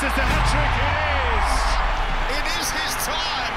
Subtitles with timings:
[0.00, 0.72] Is the hat trick?
[0.80, 0.96] It
[1.36, 1.52] is.
[2.32, 3.52] It is his time.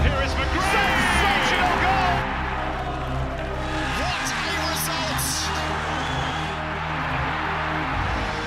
[0.00, 0.72] Here is McGrath.
[1.12, 2.16] Sensational goal.
[4.00, 5.28] What a result.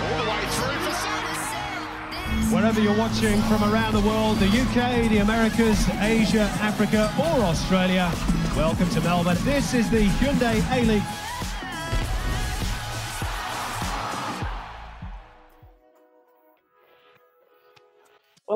[0.02, 1.46] All the way through for Salah.
[2.50, 8.12] Wherever you're watching from around the world, the UK, the Americas, Asia, Africa, or Australia,
[8.58, 9.38] welcome to Melbourne.
[9.42, 11.04] This is the Hyundai A-League.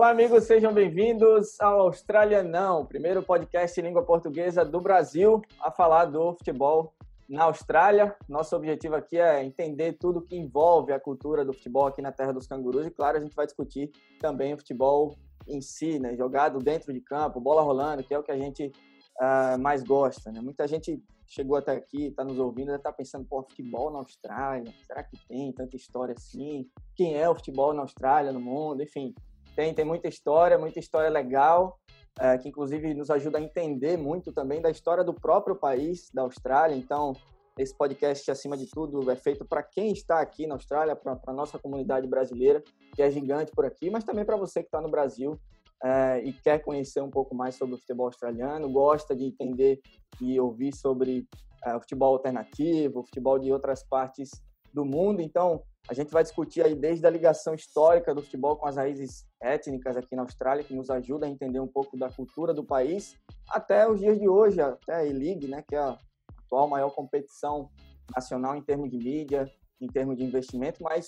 [0.05, 5.71] Olá, amigos, sejam bem-vindos ao Austrália Não, primeiro podcast em língua portuguesa do Brasil a
[5.71, 6.93] falar do futebol
[7.27, 8.15] na Austrália.
[8.29, 12.31] Nosso objetivo aqui é entender tudo que envolve a cultura do futebol aqui na Terra
[12.33, 16.15] dos Cangurus e, claro, a gente vai discutir também o futebol em si, né?
[16.15, 18.71] jogado dentro de campo, bola rolando, que é o que a gente
[19.19, 20.31] uh, mais gosta.
[20.31, 20.39] Né?
[20.39, 25.01] Muita gente chegou até aqui, está nos ouvindo, está pensando, pô, futebol na Austrália, será
[25.01, 26.69] que tem tanta história assim?
[26.95, 28.83] Quem é o futebol na Austrália, no mundo?
[28.83, 29.15] Enfim,
[29.55, 31.79] tem, tem muita história, muita história legal,
[32.19, 36.23] é, que inclusive nos ajuda a entender muito também da história do próprio país, da
[36.23, 36.75] Austrália.
[36.75, 37.13] Então,
[37.57, 41.33] esse podcast, acima de tudo, é feito para quem está aqui na Austrália, para a
[41.33, 42.61] nossa comunidade brasileira,
[42.93, 45.39] que é gigante por aqui, mas também para você que está no Brasil
[45.83, 49.79] é, e quer conhecer um pouco mais sobre o futebol australiano, gosta de entender
[50.21, 51.25] e ouvir sobre
[51.65, 54.31] é, o futebol alternativo, o futebol de outras partes
[54.73, 55.21] do mundo.
[55.21, 59.25] Então, a gente vai discutir aí desde a ligação histórica do futebol com as raízes
[59.39, 63.15] étnicas aqui na Austrália, que nos ajuda a entender um pouco da cultura do país,
[63.49, 65.97] até os dias de hoje, até a E-League, né, que é a
[66.43, 67.69] atual maior competição
[68.15, 71.07] nacional em termos de mídia, em termos de investimento, mas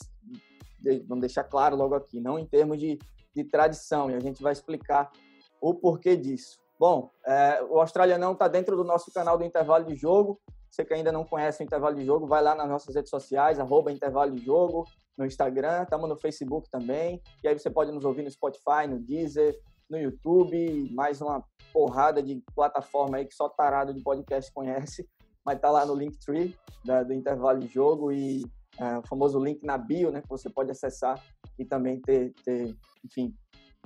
[1.08, 3.00] vamos deixar claro logo aqui, não em termos de,
[3.36, 5.12] de tradição, e a gente vai explicar
[5.60, 6.60] o porquê disso.
[6.80, 10.86] Bom, é, o Austrália não está dentro do nosso canal do intervalo de jogo, você
[10.86, 13.92] que ainda não conhece o Intervalo de Jogo, vai lá nas nossas redes sociais, arroba
[13.92, 14.86] Intervalo de Jogo,
[15.18, 17.22] no Instagram, estamos no Facebook também.
[17.44, 19.60] E aí você pode nos ouvir no Spotify, no Deezer,
[19.90, 21.44] no YouTube, mais uma
[21.74, 25.08] porrada de plataforma aí que só tarado de podcast conhece.
[25.46, 26.54] Mas tá lá no Linktree
[26.84, 28.44] da, do Intervalo de Jogo e
[28.78, 31.22] é, o famoso link na bio, né, que você pode acessar
[31.58, 33.34] e também ter, ter, enfim,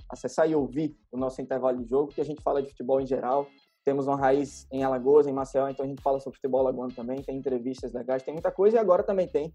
[0.09, 3.07] acessar e ouvir o nosso intervalo de jogo, que a gente fala de futebol em
[3.07, 3.47] geral,
[3.83, 7.21] temos uma raiz em Alagoas, em Maceió, então a gente fala sobre futebol alagoano também,
[7.21, 9.53] tem entrevistas legais, tem muita coisa e agora também tem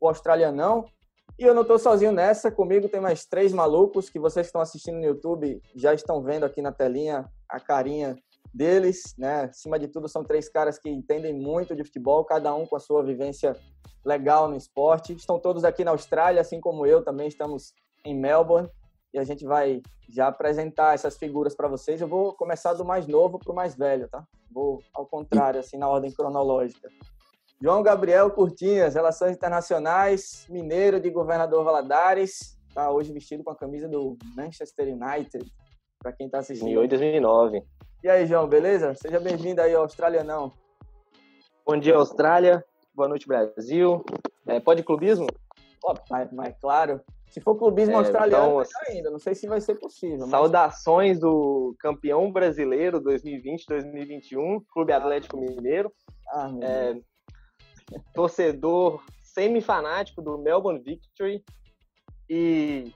[0.00, 0.84] o Australianão.
[1.38, 4.60] E eu não estou sozinho nessa, comigo tem mais três malucos que vocês que estão
[4.60, 8.16] assistindo no YouTube já estão vendo aqui na telinha a carinha
[8.52, 9.44] deles, né?
[9.44, 12.80] Acima de tudo, são três caras que entendem muito de futebol, cada um com a
[12.80, 13.56] sua vivência
[14.04, 15.14] legal no esporte.
[15.14, 17.72] Estão todos aqui na Austrália, assim como eu também estamos
[18.04, 18.68] em Melbourne
[19.12, 22.00] e a gente vai já apresentar essas figuras para vocês.
[22.00, 24.24] Eu vou começar do mais novo para o mais velho, tá?
[24.50, 26.88] Vou ao contrário, assim, na ordem cronológica.
[27.60, 33.88] João Gabriel Curtinhas, Relações Internacionais, mineiro de Governador Valadares, tá hoje vestido com a camisa
[33.88, 35.44] do Manchester United,
[35.98, 36.74] para quem está assistindo.
[36.74, 37.62] 2008, 2009.
[38.02, 38.94] E aí, João, beleza?
[38.94, 40.52] Seja bem-vindo aí ao Australianão.
[41.64, 42.64] Bom dia, Austrália.
[42.92, 44.04] Boa noite, Brasil.
[44.44, 45.28] É, pode clubismo?
[45.84, 47.00] Oh, mas, mas claro,
[47.32, 49.10] se for clubismo é, australiano, então, ainda.
[49.10, 50.26] Não sei se vai ser possível.
[50.26, 51.20] Saudações mas...
[51.20, 55.90] do campeão brasileiro 2020-2021, Clube Atlético Mineiro.
[56.28, 57.00] Ah, é,
[58.12, 61.42] torcedor semi-fanático do Melbourne Victory
[62.28, 62.92] e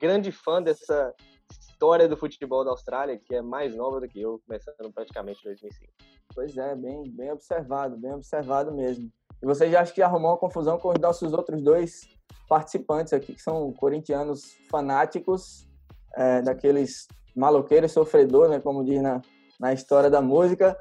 [0.00, 1.14] grande fã dessa
[1.48, 5.50] história do futebol da Austrália, que é mais nova do que eu, começando praticamente em
[5.50, 5.92] 2005.
[6.34, 9.08] Pois é, bem, bem observado, bem observado mesmo.
[9.40, 12.17] E você já acha que arrumou uma confusão com os nossos outros dois
[12.48, 15.68] participantes aqui, que são corintianos fanáticos,
[16.16, 17.06] é, daqueles
[17.36, 19.20] maloqueiros sofredor, né, como diz na,
[19.60, 20.76] na história da música.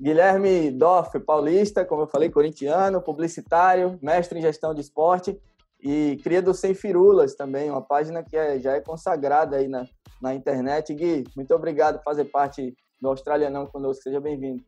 [0.00, 5.36] Guilherme Doff, paulista, como eu falei, corintiano, publicitário, mestre em gestão de esporte
[5.80, 9.86] e cria do Sem Firulas também, uma página que é, já é consagrada aí na,
[10.20, 10.94] na internet.
[10.94, 14.62] Gui, muito obrigado por fazer parte do Australianão conosco, seja bem-vindo.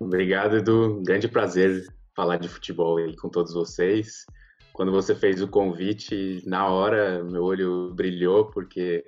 [0.00, 1.02] Obrigado, Edu.
[1.02, 4.24] Grande prazer falar de futebol aí com todos vocês.
[4.74, 9.06] Quando você fez o convite, na hora meu olho brilhou, porque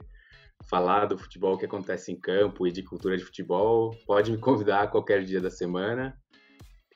[0.70, 4.92] falar do futebol que acontece em campo e de cultura de futebol, pode me convidar
[4.92, 6.16] qualquer dia da semana.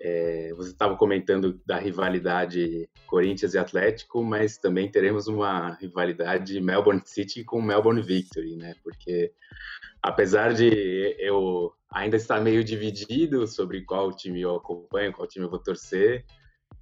[0.00, 7.02] É, você estava comentando da rivalidade Corinthians e Atlético, mas também teremos uma rivalidade Melbourne
[7.04, 8.76] City com Melbourne Victory, né?
[8.84, 9.32] Porque
[10.00, 15.50] apesar de eu ainda estar meio dividido sobre qual time eu acompanho, qual time eu
[15.50, 16.24] vou torcer,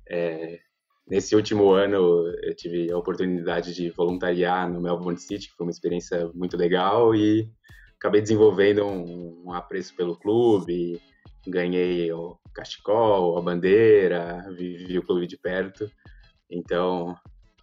[0.07, 0.61] é,
[1.11, 5.73] nesse último ano eu tive a oportunidade de voluntariar no Melbourne City, que foi uma
[5.73, 7.51] experiência muito legal e
[7.97, 11.01] acabei desenvolvendo um, um apreço pelo clube,
[11.47, 15.91] ganhei o cachecol, a bandeira, vivi o clube de perto,
[16.51, 17.17] então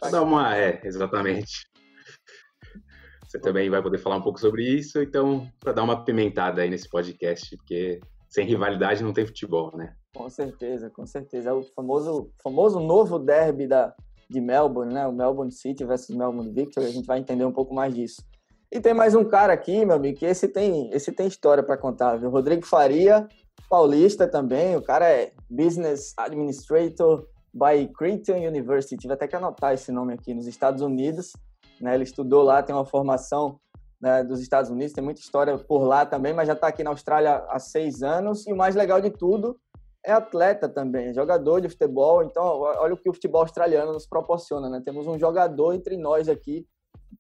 [0.09, 0.56] dar uma.
[0.56, 1.68] É, exatamente.
[3.25, 6.69] Você também vai poder falar um pouco sobre isso, então, para dar uma pimentada aí
[6.69, 8.00] nesse podcast, porque
[8.30, 9.95] sem rivalidade não tem futebol, né?
[10.16, 11.50] Com certeza, com certeza.
[11.50, 13.94] É o famoso, famoso novo derby da,
[14.30, 15.06] de Melbourne, né?
[15.06, 16.86] O Melbourne City versus Melbourne Victory.
[16.86, 18.24] A gente vai entender um pouco mais disso.
[18.72, 21.78] E tem mais um cara aqui, meu amigo, que esse tem, esse tem história para
[21.78, 22.30] contar, viu?
[22.30, 23.28] Rodrigo Faria,
[23.70, 24.76] paulista também.
[24.76, 28.98] O cara é Business Administrator by Creighton University.
[28.98, 31.34] Tive até que anotar esse nome aqui, nos Estados Unidos.
[31.80, 31.94] Né?
[31.94, 33.60] Ele estudou lá, tem uma formação
[34.02, 36.90] né, dos Estados Unidos, tem muita história por lá também, mas já está aqui na
[36.90, 38.48] Austrália há seis anos.
[38.48, 39.58] E o mais legal de tudo
[40.06, 42.24] é atleta também, jogador de futebol.
[42.24, 44.81] Então, olha o que o futebol australiano nos proporciona, né?
[44.86, 46.66] Temos um jogador entre nós aqui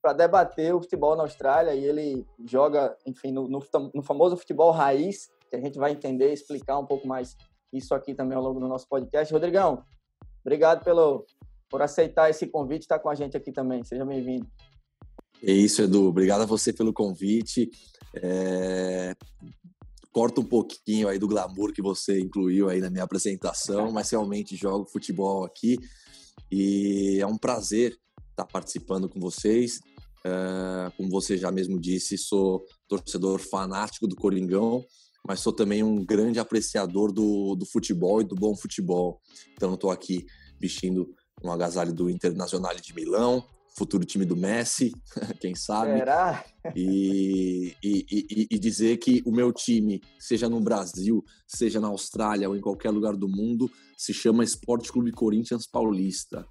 [0.01, 3.59] para debater o futebol na Austrália e ele joga, enfim, no, no,
[3.93, 7.35] no, famoso futebol raiz, que a gente vai entender explicar um pouco mais
[7.73, 9.33] isso aqui também ao longo do nosso podcast.
[9.33, 9.83] Rodrigão,
[10.45, 11.25] obrigado pelo,
[11.69, 13.83] por aceitar esse convite estar com a gente aqui também.
[13.83, 14.47] Seja bem-vindo.
[15.43, 16.07] É isso, Edu.
[16.07, 17.69] Obrigado a você pelo convite.
[18.15, 19.13] É...
[20.15, 24.55] Corta um pouquinho aí do glamour que você incluiu aí na minha apresentação, mas realmente
[24.55, 25.77] jogo futebol aqui
[26.49, 27.97] e é um prazer
[28.29, 29.81] estar participando com vocês.
[30.23, 30.89] É...
[30.95, 34.85] Como você já mesmo disse, sou torcedor fanático do Coringão,
[35.27, 39.19] mas sou também um grande apreciador do, do futebol e do bom futebol.
[39.51, 40.25] Então, estou aqui
[40.57, 41.13] vestindo
[41.43, 43.45] um agasalho do Internacional de Milão,
[43.77, 44.91] futuro time do Messi,
[45.39, 45.97] quem sabe.
[45.97, 46.45] Será?
[46.75, 52.49] E, e, e, e, dizer que o meu time, seja no Brasil, seja na Austrália
[52.49, 56.45] ou em qualquer lugar do mundo, se chama Esporte Clube Corinthians Paulista.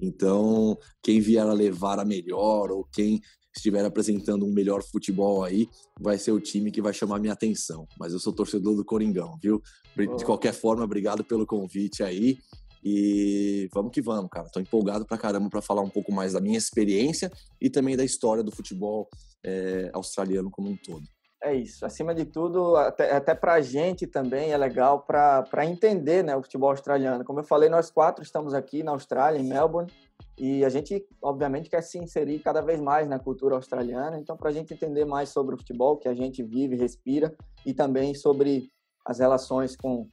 [0.00, 3.20] Então, quem vier a levar a melhor ou quem
[3.58, 5.68] estiver apresentando um melhor futebol aí,
[6.00, 7.86] vai ser o time que vai chamar minha atenção.
[7.98, 9.60] Mas eu sou torcedor do Coringão, viu?
[9.96, 12.38] De qualquer forma, obrigado pelo convite aí.
[12.82, 14.48] E vamos que vamos, cara.
[14.48, 17.30] Tô empolgado pra caramba para falar um pouco mais da minha experiência
[17.60, 19.08] e também da história do futebol
[19.44, 21.06] é, australiano como um todo.
[21.42, 21.86] É isso.
[21.86, 26.42] Acima de tudo, até, até para a gente também é legal para entender né, o
[26.42, 27.24] futebol australiano.
[27.24, 29.90] Como eu falei, nós quatro estamos aqui na Austrália, em Melbourne,
[30.36, 34.18] e a gente, obviamente, quer se inserir cada vez mais na cultura australiana.
[34.18, 37.32] Então, para a gente entender mais sobre o futebol que a gente vive, respira,
[37.64, 38.68] e também sobre
[39.04, 40.08] as relações com,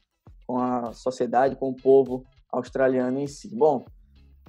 [0.46, 2.24] com a sociedade, com o povo
[2.58, 3.56] australiano em si.
[3.56, 3.86] Bom,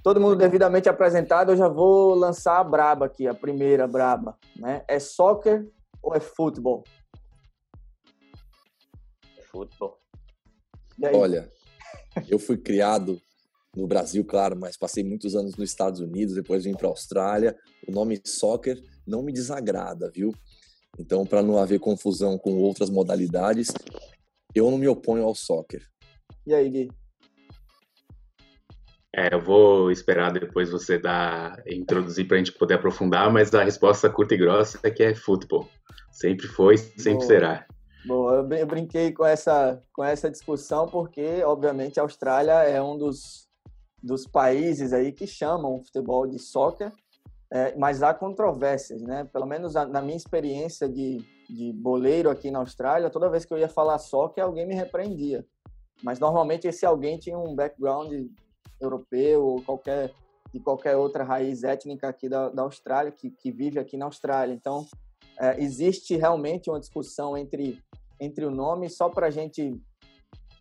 [0.03, 4.85] todo mundo devidamente apresentado, eu já vou lançar a braba aqui, a primeira braba, né?
[4.88, 5.70] É soccer
[6.03, 6.85] ou é futebol?
[9.38, 9.99] É futebol.
[11.12, 11.50] Olha,
[12.29, 13.20] eu fui criado
[13.76, 17.55] no Brasil, claro, mas passei muitos anos nos Estados Unidos, depois vim para a Austrália.
[17.87, 20.32] O nome soccer não me desagrada, viu?
[20.99, 23.69] Então, para não haver confusão com outras modalidades,
[24.55, 25.87] eu não me oponho ao soccer.
[26.47, 26.88] E aí, Gui?
[29.16, 33.64] É, eu vou esperar depois você dar, introduzir para a gente poder aprofundar, mas a
[33.64, 35.66] resposta curta e grossa é que é futebol.
[36.12, 37.26] Sempre foi, sempre Boa.
[37.26, 37.66] será.
[38.04, 43.48] Bom, eu brinquei com essa, com essa discussão porque, obviamente, a Austrália é um dos,
[44.02, 46.92] dos países aí que chamam o futebol de soccer,
[47.50, 49.24] é, mas há controvérsias, né?
[49.32, 53.58] Pelo menos na minha experiência de, de boleiro aqui na Austrália, toda vez que eu
[53.58, 55.42] ia falar soccer, alguém me repreendia.
[56.02, 58.12] Mas normalmente esse alguém tinha um background
[58.81, 60.12] europeu ou qualquer
[60.52, 64.54] de qualquer outra raiz étnica aqui da, da Austrália, que, que vive aqui na Austrália.
[64.54, 64.87] Então,
[65.38, 67.78] é, existe realmente uma discussão entre,
[68.21, 69.78] entre o nome, só para a gente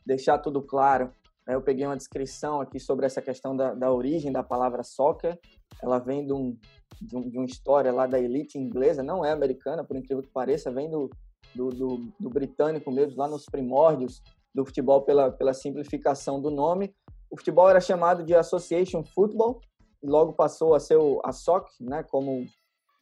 [0.05, 1.12] deixar tudo claro.
[1.48, 1.55] Né?
[1.55, 5.39] Eu peguei uma descrição aqui sobre essa questão da, da origem da palavra soccer.
[5.81, 6.57] Ela vem de, um,
[7.01, 10.31] de, um, de uma história lá da elite inglesa, não é americana, por incrível que
[10.31, 11.10] pareça, vem do,
[11.53, 14.22] do, do, do britânico mesmo, lá nos primórdios
[14.53, 16.93] do futebol, pela, pela simplificação do nome
[17.36, 19.60] o futebol era chamado de Association Football
[20.06, 22.46] logo passou a ser o, a SOC, né, como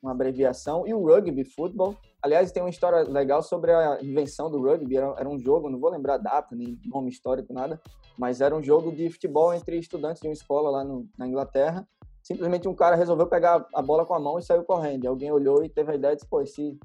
[0.02, 1.96] uma abreviação, e o Rugby Football.
[2.22, 4.98] Aliás, tem uma história legal sobre a invenção do rugby.
[4.98, 7.80] Era, era um jogo, não vou lembrar a data, nem nome histórico, nada,
[8.18, 11.88] mas era um jogo de futebol entre estudantes de uma escola lá no, na Inglaterra.
[12.22, 15.08] Simplesmente um cara resolveu pegar a bola com a mão e saiu correndo.
[15.08, 16.78] Alguém olhou e teve a ideia de, pô, esse,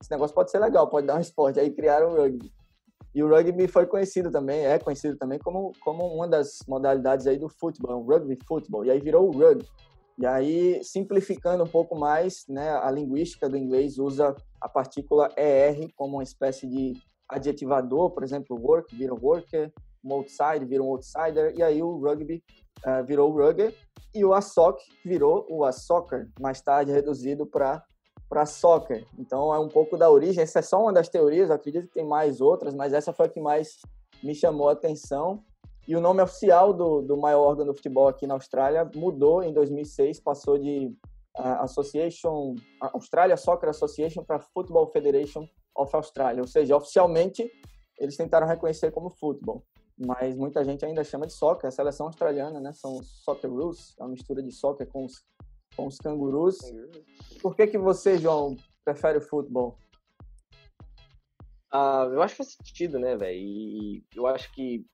[0.00, 1.60] esse negócio pode ser legal, pode dar um esporte.
[1.60, 2.52] Aí criaram o rugby.
[3.14, 7.38] E o rugby foi conhecido também, é conhecido também como, como uma das modalidades aí
[7.38, 8.84] do futebol, rugby futebol.
[8.84, 9.66] E aí virou o rugby.
[10.18, 15.88] E aí, simplificando um pouco mais, né, a linguística do inglês usa a partícula ER
[15.96, 16.92] como uma espécie de
[17.28, 19.72] adjetivador, por exemplo, work vira worker,
[20.04, 22.42] um outside vira um outsider, e aí o rugby
[22.84, 23.74] uh, virou o rugger,
[24.14, 27.82] e o ASOC virou o ASoccer, mais tarde reduzido para
[28.32, 29.06] para soccer.
[29.18, 30.42] Então é um pouco da origem.
[30.42, 33.28] Essa é só uma das teorias, acredito que tem mais outras, mas essa foi a
[33.28, 33.76] que mais
[34.22, 35.44] me chamou a atenção.
[35.86, 39.52] E o nome oficial do, do maior órgão do futebol aqui na Austrália mudou em
[39.52, 40.96] 2006, passou de
[41.38, 45.46] uh, Association Australia Soccer Association para Football Federation
[45.76, 47.50] of Australia, ou seja, oficialmente
[47.98, 49.62] eles tentaram reconhecer como futebol,
[49.98, 52.72] mas muita gente ainda chama de soccer, a seleção australiana, né?
[52.72, 55.22] São os Socceroos, é uma mistura de soccer com os,
[55.76, 56.58] com os cangurus.
[57.40, 59.76] Por que que você, João, prefere o futebol?
[61.70, 63.38] Ah, eu acho que faz sentido, né, velho?
[63.38, 64.84] E eu acho que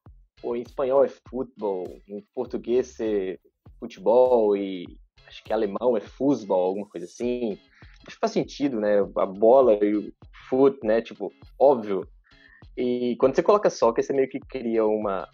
[0.41, 3.39] pô, em espanhol é futebol, em português é
[3.79, 4.87] futebol e
[5.27, 7.59] acho que alemão é futebol, alguma coisa assim.
[8.07, 9.01] Acho que faz sentido, né?
[9.17, 10.13] A bola e o
[10.49, 11.03] foot, né?
[11.03, 12.07] Tipo, óbvio.
[12.77, 15.29] E quando você coloca soccer, você meio que cria uma,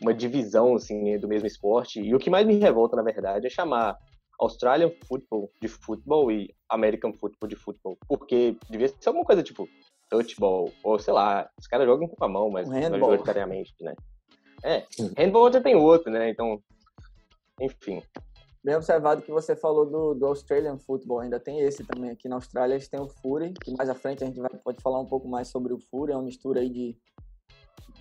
[0.00, 2.00] uma divisão, assim, do mesmo esporte.
[2.00, 3.96] E o que mais me revolta, na verdade, é chamar
[4.38, 7.98] Australian Football de futebol e American Football de futebol.
[8.06, 9.68] Porque devia ser alguma coisa tipo
[10.08, 13.94] touchball, ou sei lá, os caras jogam com a mão, mas majoritariamente, né?
[14.62, 14.84] É,
[15.16, 16.30] handball já tem outro, né?
[16.30, 16.60] Então,
[17.60, 18.02] enfim.
[18.64, 22.10] Bem observado que você falou do, do Australian Football, ainda tem esse também.
[22.10, 24.82] Aqui na Austrália eles têm o Fury, que mais à frente a gente vai, pode
[24.82, 26.96] falar um pouco mais sobre o Fury, é uma mistura aí de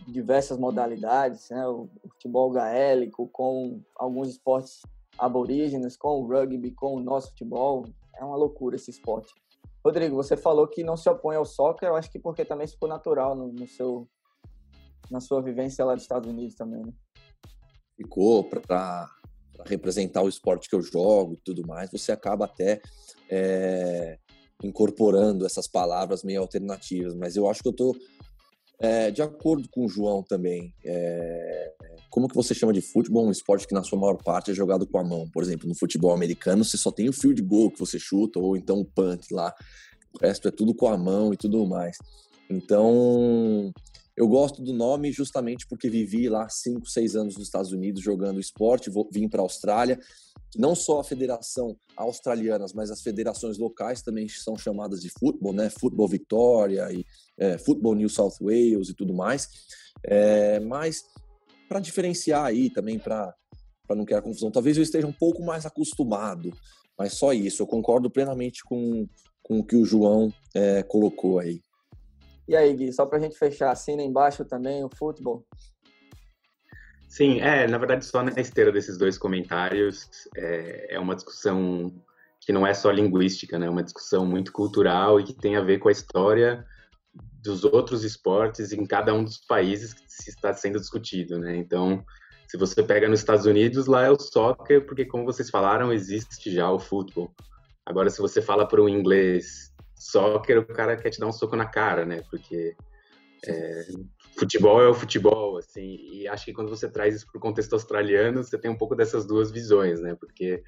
[0.07, 1.67] diversas modalidades, né?
[1.67, 4.81] O futebol gaélico com alguns esportes
[5.17, 7.85] aborígenes, com o rugby, com o nosso futebol.
[8.15, 9.33] É uma loucura esse esporte.
[9.83, 12.89] Rodrigo, você falou que não se opõe ao soccer, eu acho que porque também ficou
[12.89, 14.07] natural no, no seu,
[15.09, 16.91] na sua vivência lá dos Estados Unidos também, né?
[17.95, 19.09] Ficou para
[19.65, 22.81] representar o esporte que eu jogo e tudo mais, você acaba até
[23.29, 24.19] é,
[24.63, 27.95] incorporando essas palavras meio alternativas, mas eu acho que eu tô
[28.79, 30.73] é, de acordo com o João também.
[30.85, 31.73] É,
[32.09, 34.85] como que você chama de futebol um esporte que na sua maior parte é jogado
[34.85, 35.27] com a mão?
[35.29, 38.55] Por exemplo, no futebol americano você só tem o field goal que você chuta ou
[38.55, 39.53] então o punt lá.
[40.13, 41.97] O resto é tudo com a mão e tudo mais.
[42.49, 43.73] Então,
[44.15, 48.39] eu gosto do nome justamente porque vivi lá 5, 6 anos nos Estados Unidos jogando
[48.39, 49.99] esporte, vim para a Austrália.
[50.55, 55.69] Não só a federação australiana, mas as federações locais também são chamadas de futebol, né?
[55.69, 57.05] Futebol Victoria e
[57.37, 59.49] é, Futebol New South Wales e tudo mais.
[60.03, 61.03] É, mas
[61.67, 63.33] para diferenciar aí também, para
[63.89, 66.51] não criar confusão, talvez eu esteja um pouco mais acostumado,
[66.97, 67.61] mas só isso.
[67.61, 69.07] Eu concordo plenamente com,
[69.43, 71.61] com o que o João é, colocou aí.
[72.47, 75.45] E aí, Gui, só para a gente fechar, assina embaixo também o futebol.
[77.09, 81.91] Sim, é, na verdade, só na esteira desses dois comentários, é, é uma discussão
[82.39, 83.67] que não é só linguística, né?
[83.67, 86.65] É uma discussão muito cultural e que tem a ver com a história
[87.43, 91.55] dos outros esportes em cada um dos países que se está sendo discutido, né?
[91.55, 92.03] Então,
[92.47, 96.51] se você pega nos Estados Unidos, lá é o soccer, porque como vocês falaram, existe
[96.51, 97.33] já o futebol.
[97.85, 101.55] Agora, se você fala para um inglês soccer, o cara quer te dar um soco
[101.55, 102.21] na cara, né?
[102.29, 102.75] Porque
[103.45, 103.87] é,
[104.37, 107.73] futebol é o futebol, assim, e acho que quando você traz isso para o contexto
[107.73, 110.15] australiano, você tem um pouco dessas duas visões, né?
[110.15, 110.63] Porque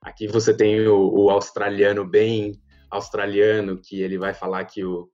[0.00, 5.08] aqui você tem o, o australiano bem australiano, que ele vai falar que o,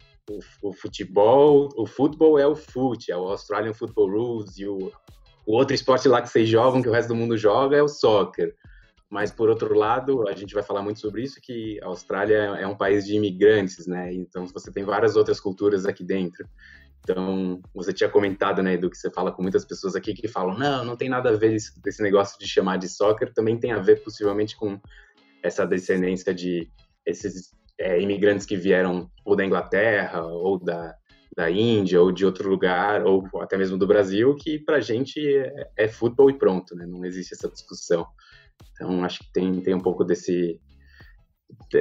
[0.62, 4.92] o, futebol, o futebol é o foot, é o Australian Football Rules, e o,
[5.46, 7.88] o outro esporte lá que vocês jogam, que o resto do mundo joga, é o
[7.88, 8.54] soccer.
[9.08, 12.66] Mas, por outro lado, a gente vai falar muito sobre isso, que a Austrália é
[12.66, 14.12] um país de imigrantes, né?
[14.12, 16.48] Então, você tem várias outras culturas aqui dentro.
[17.02, 20.56] Então, você tinha comentado, né, do que você fala com muitas pessoas aqui que falam,
[20.56, 23.72] não, não tem nada a ver esse, esse negócio de chamar de soccer, também tem
[23.72, 24.78] a ver possivelmente com
[25.42, 26.70] essa descendência de
[27.04, 30.94] esses é, imigrantes que vieram ou da Inglaterra, ou da,
[31.34, 35.70] da Índia, ou de outro lugar, ou até mesmo do Brasil, que pra gente é,
[35.76, 36.84] é futebol e pronto, né?
[36.86, 38.06] Não existe essa discussão.
[38.72, 40.60] Então, acho que tem, tem um pouco desse,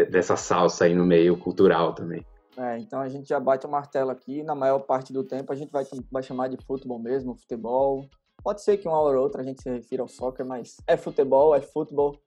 [0.09, 2.25] dessa salsa aí no meio cultural também.
[2.57, 4.43] É, então a gente já bate o martelo aqui.
[4.43, 8.05] Na maior parte do tempo a gente vai, vai chamar de futebol mesmo, futebol.
[8.41, 10.95] Pode ser que uma hora ou outra a gente se refira ao soccer, mas é
[10.95, 12.17] futebol, é futebol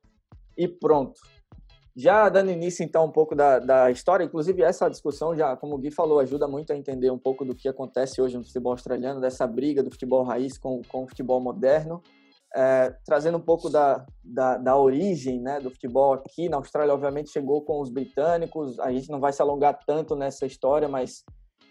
[0.57, 1.21] e pronto.
[1.97, 5.79] Já dando início então um pouco da, da história, inclusive essa discussão já, como o
[5.79, 9.21] Gui falou, ajuda muito a entender um pouco do que acontece hoje no futebol australiano,
[9.21, 12.03] dessa briga do futebol raiz com, com o futebol moderno
[12.55, 17.31] é, trazendo um pouco da, da, da, origem né, do futebol aqui na Austrália, obviamente
[17.31, 18.79] chegou com os britânicos.
[18.79, 21.25] A gente não vai se alongar tanto nessa história, mas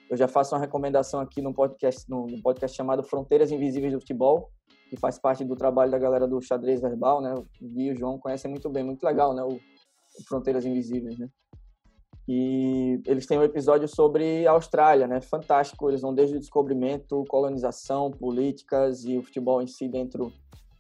[0.10, 2.06] eu já faço uma recomendação aqui no podcast,
[2.44, 4.50] podcast chamado Fronteiras Invisíveis do Futebol,
[4.90, 7.34] que faz parte do trabalho da galera do xadrez verbal, né?
[7.34, 9.44] O Gui e o João conhecem muito bem, muito legal, né?
[9.44, 9.60] O
[10.24, 11.28] Fronteiras Invisíveis, né?
[12.28, 15.20] E eles têm um episódio sobre a Austrália, né?
[15.22, 15.90] Fantástico.
[15.90, 20.32] Eles vão desde o descobrimento, colonização, políticas e o futebol em si dentro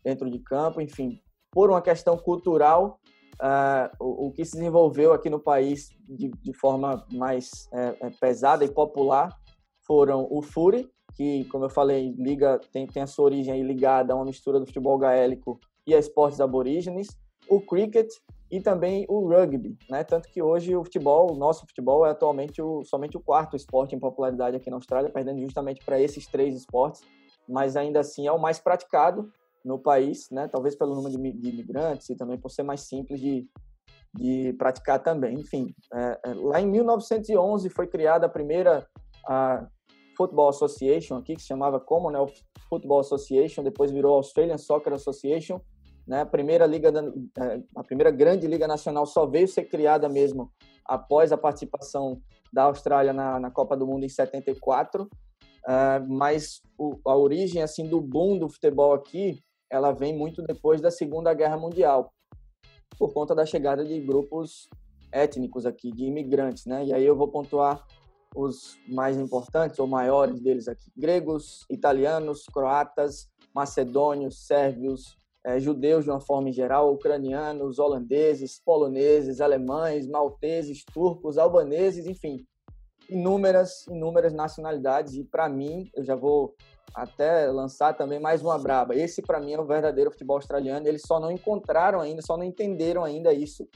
[0.03, 1.21] dentro de campo, enfim,
[1.51, 2.99] por uma questão cultural,
[3.41, 8.09] uh, o, o, que se desenvolveu aqui no país de, de forma mais é, é,
[8.09, 9.29] pesada e popular
[9.85, 14.15] foram o Fury, que, como eu falei, liga tem, tem a sua origem ligada a
[14.15, 17.07] uma mistura do futebol gaélico e a esportes aborígenes,
[17.51, 18.09] o cricket
[18.49, 20.05] e também o rugby, né?
[20.05, 23.93] Tanto que hoje o futebol, o nosso futebol é atualmente o, somente o quarto esporte
[23.93, 27.01] em popularidade aqui na Austrália, perdendo justamente para esses três esportes,
[27.47, 29.29] mas ainda assim é o mais praticado
[29.65, 30.47] no país, né?
[30.47, 33.45] Talvez pelo número de, de imigrantes e também por ser mais simples de,
[34.13, 35.37] de praticar também.
[35.37, 38.87] Enfim, é, é, lá em 1911 foi criada a primeira
[39.27, 39.67] a
[40.15, 42.33] Football Association aqui, que se chamava Commonwealth
[42.69, 45.59] Football Association, depois virou Australian Soccer Association,
[46.07, 46.21] né?
[46.21, 46.89] A primeira liga,
[47.39, 50.51] é, a primeira grande liga nacional só veio ser criada mesmo
[50.85, 55.03] após a participação da Austrália na, na Copa do Mundo em 74.
[55.03, 55.07] Uh,
[55.67, 60.81] é, mas o, a origem assim do boom do futebol aqui, ela vem muito depois
[60.81, 62.11] da Segunda Guerra Mundial,
[62.97, 64.67] por conta da chegada de grupos
[65.11, 66.85] étnicos aqui, de imigrantes, né?
[66.85, 67.85] E aí eu vou pontuar
[68.35, 76.11] os mais importantes ou maiores deles aqui: gregos, italianos, croatas, macedônios, sérvios, é, judeus de
[76.11, 82.45] uma forma geral, ucranianos, holandeses, poloneses, alemães, malteses, turcos, albaneses, enfim,
[83.09, 85.15] inúmeras, inúmeras nacionalidades.
[85.15, 86.55] E para mim, eu já vou
[86.93, 88.95] até lançar também mais uma braba.
[88.95, 90.87] Esse para mim é o verdadeiro futebol australiano.
[90.87, 93.67] Eles só não encontraram ainda, só não entenderam ainda isso.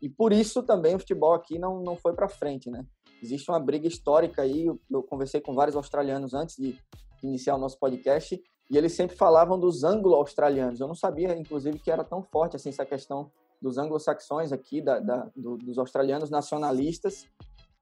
[0.00, 2.84] E por isso também o futebol aqui não, não foi para frente, né?
[3.22, 4.66] Existe uma briga histórica aí.
[4.90, 6.78] Eu conversei com vários australianos antes de
[7.22, 8.40] iniciar o nosso podcast
[8.70, 10.80] e eles sempre falavam dos anglo-australianos.
[10.80, 15.00] Eu não sabia, inclusive, que era tão forte assim essa questão dos anglo-saxões aqui, da,
[15.00, 17.26] da do, dos australianos nacionalistas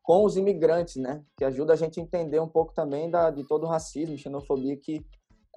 [0.03, 1.23] com os imigrantes, né?
[1.37, 4.75] Que ajuda a gente a entender um pouco também da, de todo o racismo, xenofobia
[4.77, 5.05] que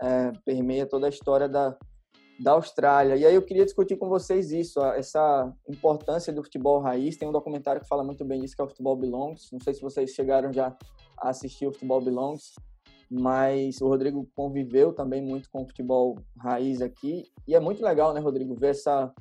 [0.01, 1.77] é, permeia toda a história da,
[2.37, 3.15] da Austrália.
[3.15, 7.15] E aí eu queria discutir com vocês isso, essa importância do futebol raiz.
[7.15, 9.49] Tem um documentário que fala muito bem disso, que é o Futebol Belongs.
[9.53, 10.75] Não sei se vocês chegaram já
[11.17, 12.53] a assistir o Futebol Belongs
[13.11, 18.13] mas o Rodrigo conviveu também muito com o futebol raiz aqui e é muito legal,
[18.13, 19.13] né, Rodrigo, ver essa,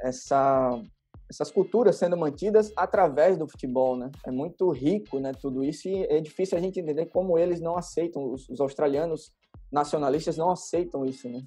[0.00, 0.82] essa,
[1.28, 4.10] essas culturas sendo mantidas através do futebol, né?
[4.26, 7.76] É muito rico, né, tudo isso e é difícil a gente entender como eles não
[7.76, 9.30] aceitam, os, os australianos
[9.70, 11.42] nacionalistas não aceitam isso, né?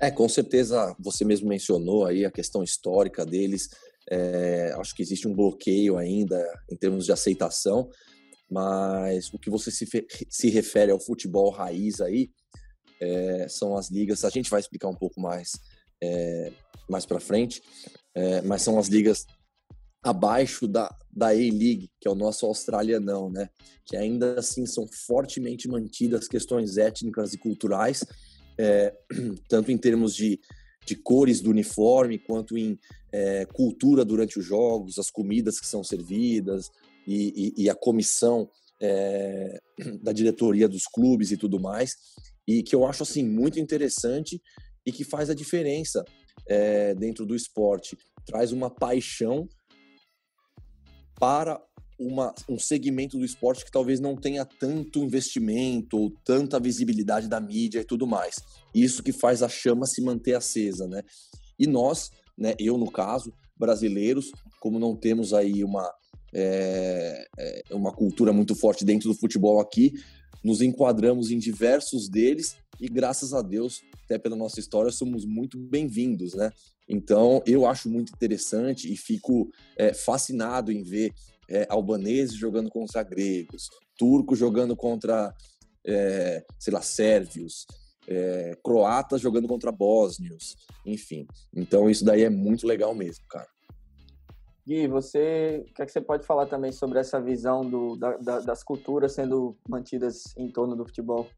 [0.00, 3.68] É, com certeza, você mesmo mencionou aí a questão histórica deles.
[4.10, 7.88] É, acho que existe um bloqueio ainda em termos de aceitação,
[8.52, 9.86] mas o que você se,
[10.28, 12.30] se refere ao futebol raiz aí
[13.00, 14.24] é, são as ligas.
[14.24, 15.52] A gente vai explicar um pouco mais
[16.02, 16.52] é,
[16.88, 17.62] mais para frente,
[18.14, 19.24] é, mas são as ligas
[20.02, 23.48] abaixo da, da A-League, que é o nosso australianão, né?
[23.86, 28.04] Que ainda assim são fortemente mantidas questões étnicas e culturais,
[28.58, 28.94] é,
[29.48, 30.38] tanto em termos de,
[30.84, 32.78] de cores do uniforme, quanto em
[33.12, 36.68] é, cultura durante os jogos, as comidas que são servidas,
[37.06, 38.48] e, e, e a comissão
[38.80, 39.60] é,
[40.02, 41.96] da diretoria dos clubes e tudo mais,
[42.46, 44.40] e que eu acho assim muito interessante
[44.84, 46.04] e que faz a diferença
[46.46, 49.48] é, dentro do esporte, traz uma paixão
[51.18, 51.60] para
[51.98, 57.40] uma, um segmento do esporte que talvez não tenha tanto investimento ou tanta visibilidade da
[57.40, 58.36] mídia e tudo mais.
[58.74, 61.02] Isso que faz a chama se manter acesa, né?
[61.58, 65.88] E nós, né, eu no caso, brasileiros, como não temos aí uma
[66.32, 69.94] é, é uma cultura muito forte dentro do futebol aqui.
[70.42, 75.58] Nos enquadramos em diversos deles e, graças a Deus, até pela nossa história, somos muito
[75.58, 76.50] bem-vindos, né?
[76.88, 81.12] Então, eu acho muito interessante e fico é, fascinado em ver
[81.48, 85.32] é, albaneses jogando contra gregos, turcos jogando contra,
[85.86, 87.66] é, sei lá, sérvios,
[88.08, 91.26] é, croatas jogando contra bósnios, enfim.
[91.54, 93.48] Então, isso daí é muito legal mesmo, cara.
[94.66, 98.16] Gui, você, o que, é que você pode falar também sobre essa visão do, da,
[98.16, 101.28] da, das culturas sendo mantidas em torno do futebol?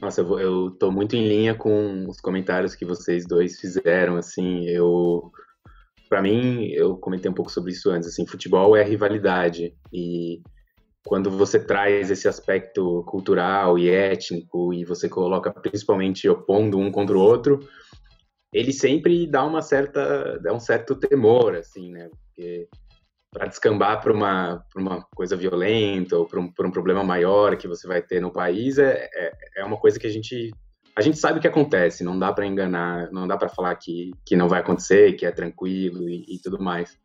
[0.00, 5.30] Nossa, eu, tô muito em linha com os comentários que vocês dois fizeram, assim, eu...
[6.08, 10.42] Para mim, eu comentei um pouco sobre isso antes, assim, futebol é rivalidade e
[11.04, 17.16] quando você traz esse aspecto cultural e étnico e você coloca principalmente opondo um contra
[17.16, 17.60] o outro,
[18.52, 22.10] ele sempre dá uma certa, dá um certo temor, assim, né?
[22.10, 22.68] Porque
[23.32, 27.88] para descambar para uma, uma coisa violenta ou para um, um problema maior que você
[27.88, 30.50] vai ter no país é, é, é, uma coisa que a gente
[30.94, 34.10] a gente sabe o que acontece, não dá para enganar, não dá para falar que,
[34.26, 36.98] que não vai acontecer, que é tranquilo e, e tudo mais.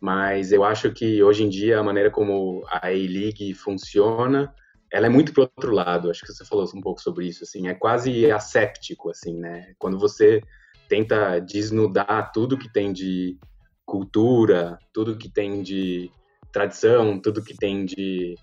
[0.00, 4.54] Mas eu acho que hoje em dia a maneira como a A-League funciona
[4.96, 6.10] ela é muito pro outro lado.
[6.10, 9.74] Acho que você falou um pouco sobre isso, assim, é quase asséptico, assim, né?
[9.78, 10.40] Quando você
[10.88, 13.38] tenta desnudar tudo que tem de
[13.84, 16.10] cultura, tudo que tem de
[16.50, 18.36] tradição, tudo que tem de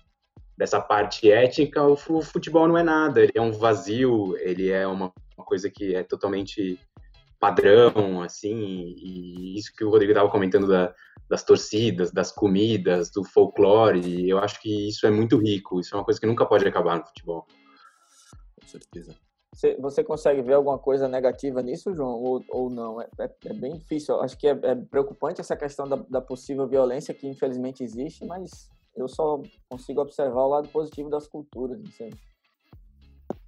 [0.56, 5.12] dessa parte étnica, o futebol não é nada, ele é um vazio, ele é uma
[5.36, 6.78] coisa que é totalmente
[7.44, 10.94] padrão, assim, e isso que o Rodrigo estava comentando da,
[11.28, 15.98] das torcidas, das comidas, do folclore, eu acho que isso é muito rico, isso é
[15.98, 17.46] uma coisa que nunca pode acabar no futebol.
[18.58, 19.14] Com certeza.
[19.78, 23.00] Você consegue ver alguma coisa negativa nisso, João, ou, ou não?
[23.00, 24.20] É, é, é bem difícil.
[24.20, 28.68] Acho que é, é, preocupante essa questão da, da possível violência que infelizmente existe, mas
[28.96, 31.78] eu só consigo observar o lado positivo das culturas.
[31.86, 32.10] Assim.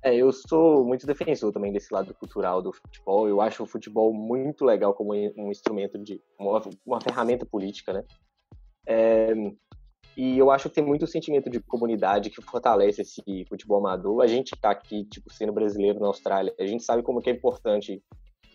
[0.07, 3.29] É, eu sou muito defensor também desse lado cultural do futebol.
[3.29, 8.05] Eu acho o futebol muito legal como um instrumento de uma, uma ferramenta política, né?
[8.87, 9.35] É,
[10.17, 14.23] e eu acho que tem muito sentimento de comunidade que fortalece esse futebol amador.
[14.23, 17.33] A gente está aqui, tipo, sendo brasileiro na Austrália, a gente sabe como que é
[17.33, 18.01] importante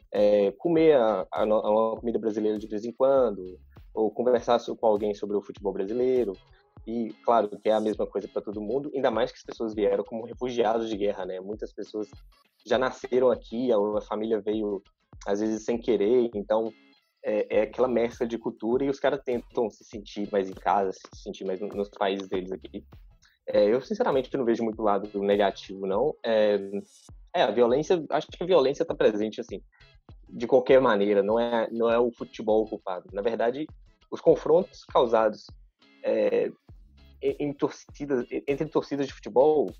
[0.10, 3.60] é, comer a, a, a, comida brasileira de vez em quando,
[3.94, 6.32] ou conversar com alguém sobre o futebol brasileiro.
[6.88, 9.74] E, claro, que é a mesma coisa para todo mundo, ainda mais que as pessoas
[9.74, 11.40] vieram como refugiados de guerra, né?
[11.40, 12.10] Muitas pessoas
[12.66, 14.82] já nasceram aqui, a família veio,
[15.26, 16.72] às vezes, sem querer, então
[17.24, 20.92] é, é aquela mescla de cultura e os caras tentam se sentir mais em casa,
[20.92, 22.84] se sentir mais nos países deles aqui.
[23.48, 26.16] É, eu, sinceramente, não vejo muito lado negativo, não.
[26.24, 26.60] É,
[27.36, 29.62] é, a violência, acho que a violência está presente, assim,
[30.30, 33.10] de qualquer maneira, não é, não é o futebol culpado.
[33.14, 33.68] Na verdade,
[34.10, 35.46] os confrontos causados
[36.04, 36.52] é,
[37.22, 39.72] em torcidas, entre torcidas de futebol,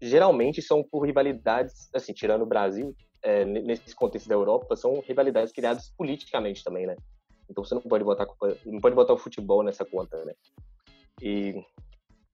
[0.00, 5.52] geralmente são por rivalidades, assim, tirando o Brasil, é, nesse contexto da Europa, são rivalidades
[5.52, 6.96] criadas politicamente também, né?
[7.48, 8.26] Então você não pode botar
[8.66, 10.34] não pode botar o futebol nessa conta, né?
[11.22, 11.54] E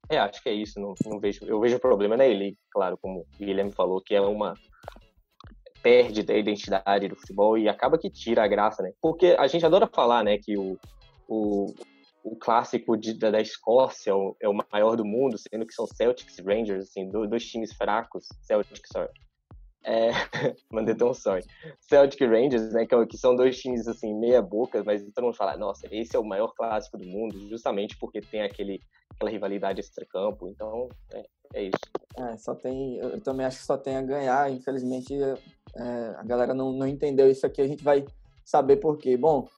[0.09, 0.81] é, acho que é isso.
[0.81, 4.15] Não, não vejo, eu vejo o problema na ele, claro, como o Guilherme falou, que
[4.15, 4.55] é uma
[5.83, 8.93] perde a identidade do futebol e acaba que tira a graça, né?
[9.01, 10.79] Porque a gente adora falar, né, que o,
[11.27, 11.75] o
[12.23, 15.75] o clássico de, da, da Escócia é o, é o, maior do mundo, sendo que
[15.75, 18.27] são Celtics e Rangers, assim, dois, dois times fracos.
[18.43, 19.11] Celtics, sorry.
[19.83, 20.11] É,
[20.71, 21.43] mandei tão sorry.
[21.81, 25.37] Celtic e Rangers, né, que, que, são dois times, assim, meia boca, mas todo mundo
[25.37, 28.81] fala, nossa, esse é o maior clássico do mundo, justamente porque tem aquele,
[29.15, 30.49] aquela rivalidade extra-campo.
[30.49, 31.81] Então, é, é isso.
[32.19, 34.51] É, só tem, eu também acho que só tem a ganhar.
[34.51, 37.63] Infelizmente, é, a galera não, não entendeu isso aqui.
[37.63, 38.05] A gente vai
[38.45, 39.17] saber por quê.
[39.17, 39.49] Bom,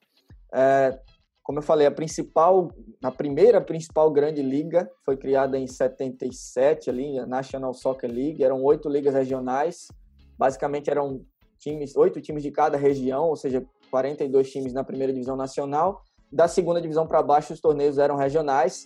[0.53, 0.97] é,
[1.43, 2.69] como eu falei, a principal,
[3.03, 8.41] a primeira principal grande liga foi criada em 77 ali, a National Soccer League.
[8.41, 9.89] Eram oito ligas regionais.
[10.37, 11.21] Basicamente eram
[11.59, 16.01] times, oito times de cada região, ou seja, 42 times na primeira divisão nacional.
[16.31, 18.85] Da segunda divisão para baixo, os torneios eram regionais.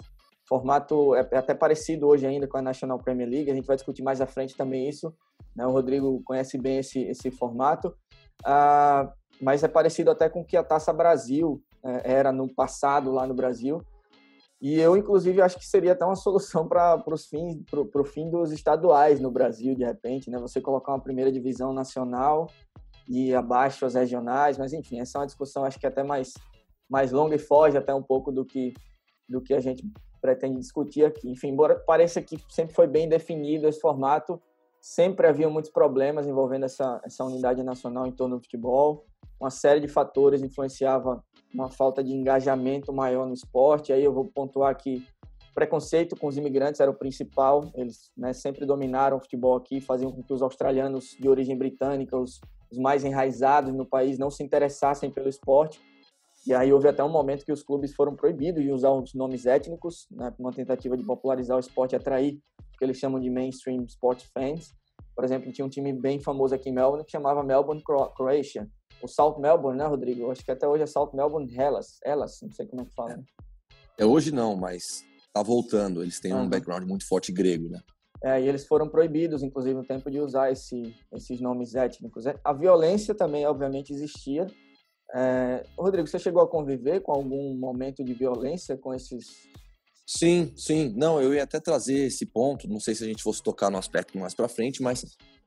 [0.50, 3.52] Formato é, é até parecido hoje ainda com a National Premier League.
[3.52, 5.14] A gente vai discutir mais à frente também isso.
[5.56, 5.66] Né?
[5.66, 7.96] O Rodrigo conhece bem esse, esse formato.
[8.44, 11.62] Ah, mas é parecido até com que a Taça Brasil
[12.04, 13.82] era no passado lá no Brasil.
[14.60, 19.32] E eu, inclusive, acho que seria até uma solução para o fim dos estaduais no
[19.32, 20.38] Brasil, de repente, né?
[20.40, 22.48] Você colocar uma primeira divisão nacional
[23.08, 26.34] e abaixo as regionais, mas enfim, essa é uma discussão acho que até mais,
[26.90, 28.74] mais longa e foge até um pouco do que,
[29.30, 31.30] do que a gente pretende discutir aqui.
[31.30, 34.42] Enfim, embora pareça que sempre foi bem definido esse formato,
[34.82, 39.06] sempre havia muitos problemas envolvendo essa, essa unidade nacional em torno do futebol
[39.40, 43.94] uma série de fatores influenciava uma falta de engajamento maior no esporte.
[43.94, 45.06] Aí eu vou pontuar que
[45.54, 47.72] preconceito com os imigrantes era o principal.
[47.74, 52.16] Eles né, sempre dominaram o futebol aqui, faziam com que os australianos de origem britânica,
[52.16, 52.40] os,
[52.72, 55.82] os mais enraizados no país, não se interessassem pelo esporte.
[56.46, 59.46] E aí houve até um momento que os clubes foram proibidos de usar os nomes
[59.46, 62.40] étnicos, né, uma tentativa de popularizar o esporte e atrair
[62.74, 64.74] o que eles chamam de mainstream sport fans.
[65.16, 68.70] Por exemplo, tinha um time bem famoso aqui em Melbourne que chamava Melbourne Croatia,
[69.02, 70.22] o South Melbourne, né, Rodrigo?
[70.22, 72.94] Eu acho que até hoje é South Melbourne Hellas, Hellas, não sei como é que
[72.94, 73.18] fala.
[73.18, 73.24] Né?
[73.98, 76.02] É hoje não, mas tá voltando.
[76.02, 77.82] Eles têm um background muito forte grego, né?
[78.24, 82.26] É, e eles foram proibidos, inclusive, no tempo de usar esse, esses nomes étnicos.
[82.26, 84.48] É, a violência também, obviamente, existia.
[85.14, 89.48] É, Rodrigo, você chegou a conviver com algum momento de violência com esses?
[90.06, 90.94] Sim, sim.
[90.96, 92.68] Não, eu ia até trazer esse ponto.
[92.68, 95.06] Não sei se a gente fosse tocar no aspecto mais para frente, mas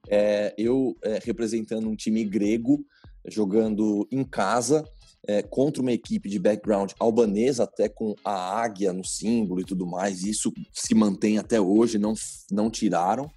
[0.09, 2.85] é, eu é, representando um time grego,
[3.27, 4.85] jogando em casa
[5.27, 9.87] é, contra uma equipe de background albanesa, até com a águia no símbolo e tudo
[9.87, 10.25] mais.
[10.25, 12.15] Isso se mantém até hoje, não,
[12.51, 13.31] não tiraram.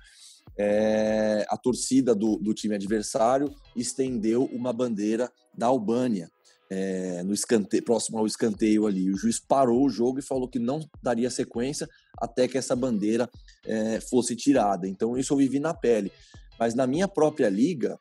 [0.57, 6.29] É, a torcida do, do, time adversário estendeu uma bandeira da Albânia
[6.69, 9.09] é, no escanteio, próximo ao escanteio ali.
[9.09, 13.27] O juiz parou o jogo e falou que não daria sequência até que essa bandeira
[13.65, 14.87] é, fosse tirada.
[14.87, 16.11] Então isso eu vivi na pele.
[16.59, 17.99] Mas na minha própria liga,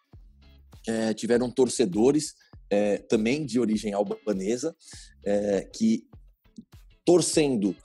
[0.87, 2.35] é, tiveram torcedores
[2.71, 4.75] é, também de origem albanesa
[5.25, 6.07] é, que
[7.05, 7.77] torcendo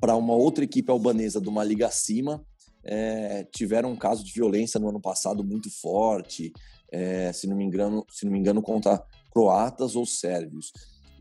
[0.00, 2.44] para uma outra equipe albanesa de uma liga acima.
[2.84, 6.52] É, tiveram um caso de violência no ano passado muito forte,
[6.90, 10.72] é, se não me engano, se não me engano contra croatas ou sérvios.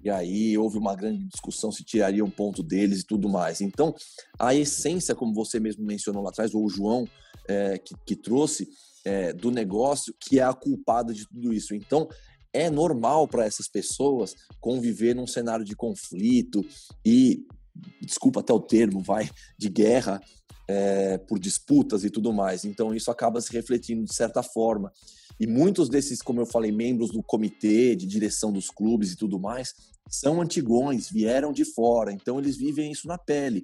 [0.04, 3.60] E aí houve uma grande discussão se tiraria um ponto deles e tudo mais.
[3.60, 3.93] Então,
[4.39, 7.08] a essência, como você mesmo mencionou lá atrás, ou o João
[7.48, 8.70] é, que, que, trouxe,
[9.08, 11.74] é, do negócio, que é a culpada de tudo isso.
[11.74, 12.10] Então,
[12.52, 16.65] é normal para essas pessoas conviver num cenário de conflito
[17.06, 17.46] e,
[18.02, 20.22] desculpa até o termo, vai, de guerra
[20.67, 22.65] é, por disputas e tudo mais.
[22.65, 24.91] Então, isso acaba se refletindo de certa forma.
[25.39, 29.39] E muitos desses, como eu falei, membros do comitê de direção dos clubes e tudo
[29.39, 29.74] mais,
[30.10, 33.63] são antigões, vieram de fora, então eles vivem isso na pele.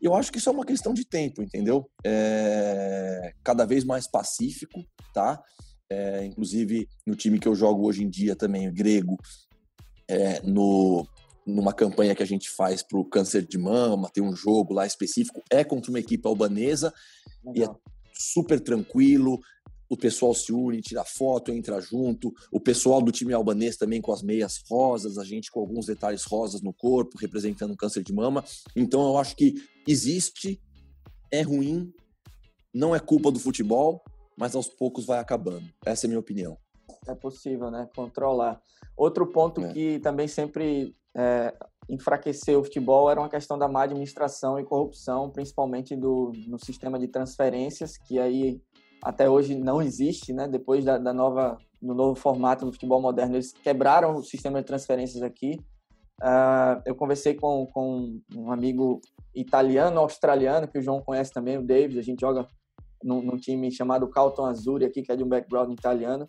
[0.00, 1.90] Eu acho que isso é uma questão de tempo, entendeu?
[2.04, 5.42] É, cada vez mais pacífico, tá?
[5.90, 9.16] É, inclusive no time que eu jogo hoje em dia também, o grego,
[10.08, 11.06] é, no,
[11.46, 14.86] numa campanha que a gente faz para o câncer de mama, tem um jogo lá
[14.86, 16.92] específico, é contra uma equipe albanesa
[17.44, 17.54] Legal.
[17.54, 19.40] e é super tranquilo,
[19.90, 24.12] o pessoal se une, tira foto, entra junto, o pessoal do time albanês também com
[24.12, 28.44] as meias rosas, a gente com alguns detalhes rosas no corpo, representando câncer de mama.
[28.76, 29.54] Então eu acho que
[29.88, 30.62] existe,
[31.28, 31.92] é ruim,
[32.72, 34.00] não é culpa do futebol,
[34.38, 35.68] mas aos poucos vai acabando.
[35.84, 36.56] Essa é a minha opinião.
[37.08, 37.88] É possível, né?
[37.94, 38.62] Controlar.
[38.96, 39.72] Outro ponto é.
[39.72, 41.52] que também sempre é,
[41.88, 46.96] enfraqueceu o futebol era uma questão da má administração e corrupção, principalmente do, no sistema
[46.96, 48.62] de transferências, que aí
[49.02, 50.46] até hoje não existe, né?
[50.46, 54.66] Depois da, da nova, do novo formato do futebol moderno, eles quebraram o sistema de
[54.66, 55.58] transferências aqui.
[56.22, 59.00] Uh, eu conversei com, com um amigo
[59.34, 61.98] italiano, australiano, que o João conhece também, o David.
[61.98, 62.46] A gente joga
[63.02, 66.28] num, num time chamado Calton Azzurri aqui, que é de um background italiano.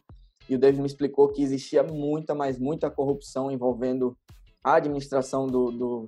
[0.49, 4.15] E o David me explicou que existia muita, mas muita corrupção envolvendo
[4.63, 6.07] a administração do, do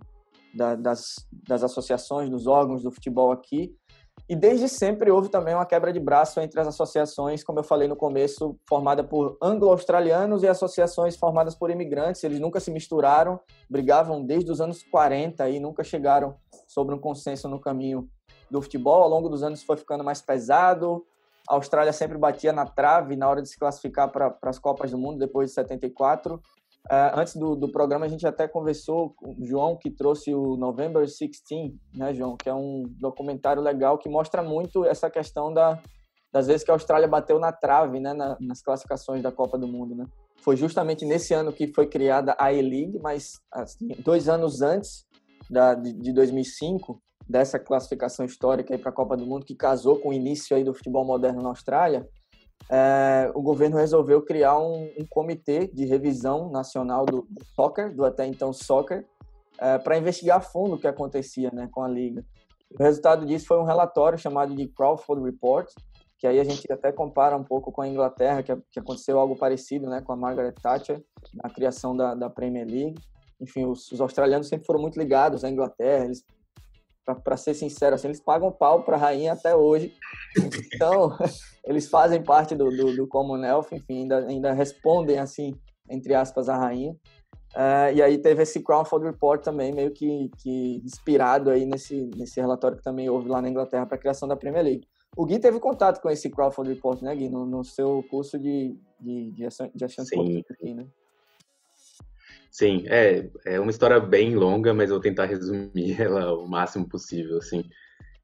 [0.53, 1.15] da, das,
[1.47, 3.75] das associações, dos órgãos do futebol aqui
[4.27, 7.89] e desde sempre houve também uma quebra de braço entre as associações, como eu falei
[7.89, 12.23] no começo, formada por anglo-australianos e associações formadas por imigrantes.
[12.23, 16.35] Eles nunca se misturaram, brigavam desde os anos 40 e nunca chegaram
[16.67, 18.09] sobre um consenso no caminho
[18.49, 19.03] do futebol.
[19.03, 21.05] Ao longo dos anos foi ficando mais pesado.
[21.49, 24.97] A Austrália sempre batia na trave na hora de se classificar para as Copas do
[24.97, 26.41] Mundo depois de 74.
[26.91, 30.57] Uh, antes do, do programa, a gente até conversou com o João, que trouxe o
[30.57, 32.35] November 16, né, João?
[32.35, 35.81] Que é um documentário legal que mostra muito essa questão da,
[36.31, 39.67] das vezes que a Austrália bateu na trave, né, na, nas classificações da Copa do
[39.67, 40.05] Mundo, né?
[40.41, 45.05] Foi justamente nesse ano que foi criada a E-League, mas assim, dois anos antes
[45.49, 50.09] da, de, de 2005, dessa classificação histórica para a Copa do Mundo, que casou com
[50.09, 52.05] o início aí do futebol moderno na Austrália,
[52.69, 58.05] é, o governo resolveu criar um, um, comitê de revisão nacional do, do soccer, do
[58.05, 59.05] até então soccer,
[59.59, 62.25] é, para investigar a fundo o que acontecia né, com a liga.
[62.79, 65.69] O resultado disso foi um relatório chamado de Crawford Report,
[66.17, 69.35] que aí a gente até compara um pouco com a Inglaterra, que, que aconteceu algo
[69.35, 72.95] parecido né, com a Margaret Thatcher na criação da, da Premier League.
[73.39, 76.23] Enfim, os, os australianos sempre foram muito ligados à Inglaterra, eles
[77.05, 79.93] para ser sincero, assim, eles pagam pau para a rainha até hoje.
[80.73, 81.15] Então,
[81.65, 85.53] eles fazem parte do, do, do Commonwealth, enfim, ainda, ainda respondem, assim,
[85.89, 86.95] entre aspas, à rainha.
[87.53, 92.41] Uh, e aí teve esse Crawford Report também, meio que, que inspirado aí nesse, nesse
[92.41, 94.87] relatório que também houve lá na Inglaterra para a criação da Premier League.
[95.15, 98.75] O Gui teve contato com esse Crawford Report, né, Gui, no, no seu curso de,
[98.99, 100.43] de, de, de ação Sim.
[100.49, 100.87] aqui, né?
[102.53, 106.87] Sim, é, é uma história bem longa, mas eu vou tentar resumir ela o máximo
[106.87, 107.63] possível, assim.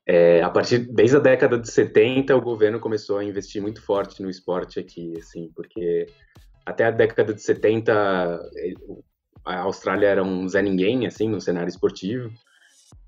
[0.05, 4.21] É, a partir, desde a década de 70, o governo começou a investir muito forte
[4.21, 6.05] no esporte aqui, assim, porque
[6.63, 8.39] até a década de 70,
[9.43, 12.31] a Austrália era um Zé Ninguém, assim, no cenário esportivo,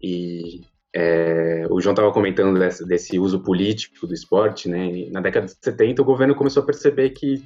[0.01, 4.87] e é, o João estava comentando desse, desse, uso político do esporte, né?
[4.87, 7.43] E na década de 70, o governo começou a perceber que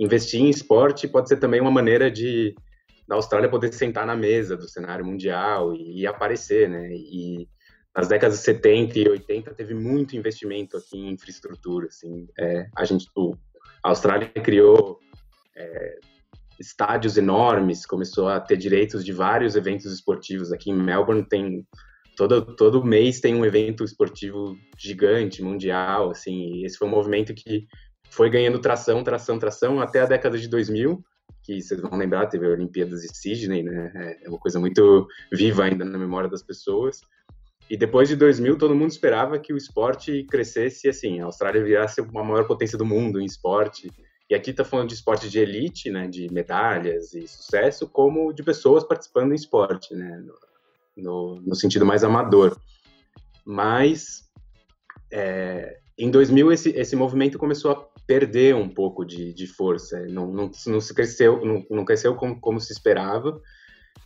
[0.00, 2.56] investir em esporte pode ser também uma maneira de
[3.06, 6.88] da Austrália poder sentar na mesa do cenário mundial e, e aparecer, né?
[6.90, 7.48] E
[7.94, 12.26] nas décadas de 70 e 80 teve muito investimento aqui em infraestrutura, assim.
[12.38, 13.36] É, a gente, o,
[13.82, 14.98] a Austrália criou
[15.56, 15.98] é,
[16.58, 20.52] estádios enormes, começou a ter direitos de vários eventos esportivos.
[20.52, 21.66] Aqui em Melbourne tem
[22.16, 26.54] todo todo mês tem um evento esportivo gigante mundial, assim.
[26.54, 27.66] E esse foi um movimento que
[28.10, 31.04] foi ganhando tração, tração, tração até a década de 2000
[31.42, 33.92] que vocês vão lembrar, teve a Olimpíadas de Sydney, né?
[33.94, 37.00] É, é uma coisa muito viva ainda na memória das pessoas.
[37.68, 42.00] E depois de 2000, todo mundo esperava que o esporte crescesse assim, a Austrália virasse
[42.00, 43.90] a maior potência do mundo em esporte.
[44.28, 48.42] E aqui está falando de esporte de elite, né, de medalhas e sucesso, como de
[48.42, 50.24] pessoas participando em esporte, né?
[50.96, 52.58] no, no sentido mais amador.
[53.44, 54.30] Mas
[55.10, 60.26] é, em 2000 esse, esse movimento começou a perder um pouco de, de força, não,
[60.30, 63.40] não, não se cresceu, não, não cresceu como, como se esperava.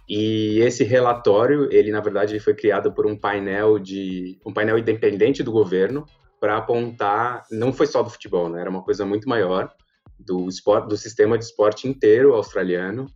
[0.09, 4.79] E esse relatório, ele na verdade ele foi criado por um painel de um painel
[4.79, 6.07] independente do governo
[6.41, 8.61] para apontar, não foi só do futebol, né?
[8.61, 9.73] Era uma coisa muito maior
[10.19, 13.07] do esporte, do sistema de esporte inteiro australiano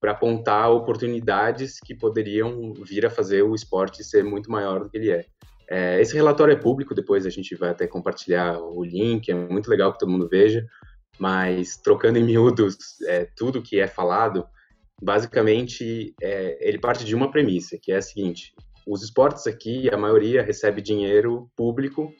[0.00, 4.98] para apontar oportunidades que poderiam vir a fazer o esporte ser muito maior do que
[4.98, 5.24] ele é.
[5.68, 6.00] É.
[6.00, 9.92] esse relatório é público, depois a gente vai até compartilhar o link, é muito legal
[9.92, 10.66] que todo mundo veja,
[11.18, 14.46] mas trocando em miúdos é, tudo que é falado,
[15.02, 18.54] basicamente é, ele parte de uma premissa, que é a seguinte:
[18.86, 22.12] os esportes aqui, a maioria recebe dinheiro público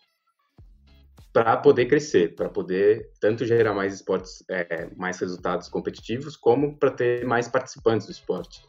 [1.33, 6.93] para poder crescer, para poder tanto gerar mais esportes, é, mais resultados competitivos, como para
[6.93, 8.63] ter mais participantes do esporte.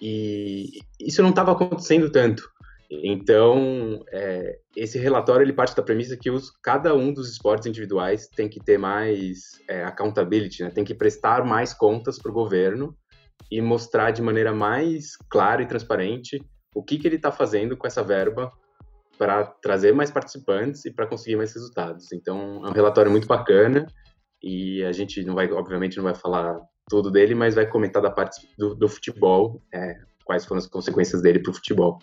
[0.00, 2.50] E isso não estava acontecendo tanto.
[2.90, 8.26] Então, é, esse relatório ele parte da premissa que os, cada um dos esportes individuais
[8.26, 10.70] tem que ter mais é, accountability, né?
[10.70, 12.96] tem que prestar mais contas para o governo
[13.48, 17.86] e mostrar de maneira mais clara e transparente o que, que ele está fazendo com
[17.86, 18.52] essa verba
[19.16, 22.10] para trazer mais participantes e para conseguir mais resultados.
[22.12, 23.86] Então, é um relatório muito bacana
[24.42, 28.10] e a gente não vai, obviamente, não vai falar tudo dele, mas vai comentar da
[28.10, 31.98] parte do, do futebol, é, quais foram as consequências dele para o futebol.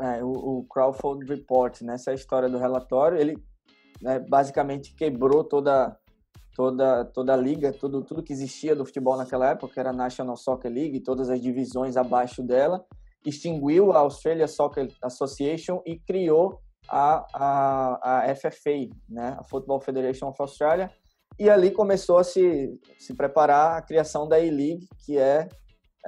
[0.00, 3.36] É, o, o Crawford Report, né, história do relatório, ele
[4.00, 5.96] né, basicamente quebrou toda
[6.54, 10.36] toda toda a liga, tudo tudo que existia do futebol naquela época, era a National
[10.36, 12.84] Soccer League, todas as divisões abaixo dela,
[13.24, 20.28] extinguiu a Australia Soccer Association e criou a, a, a FFA, né, a Football Federation
[20.28, 20.90] of Australia,
[21.38, 25.48] e ali começou a se, se preparar a criação da A-League, que é,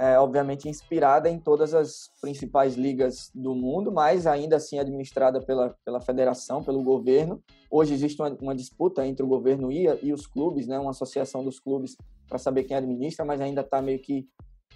[0.01, 5.77] é, obviamente inspirada em todas as principais ligas do mundo, mas ainda assim administrada pela,
[5.85, 7.43] pela federação, pelo governo.
[7.71, 11.45] Hoje existe uma, uma disputa entre o governo e, e os clubes, né, uma associação
[11.45, 14.27] dos clubes para saber quem administra, mas ainda está meio que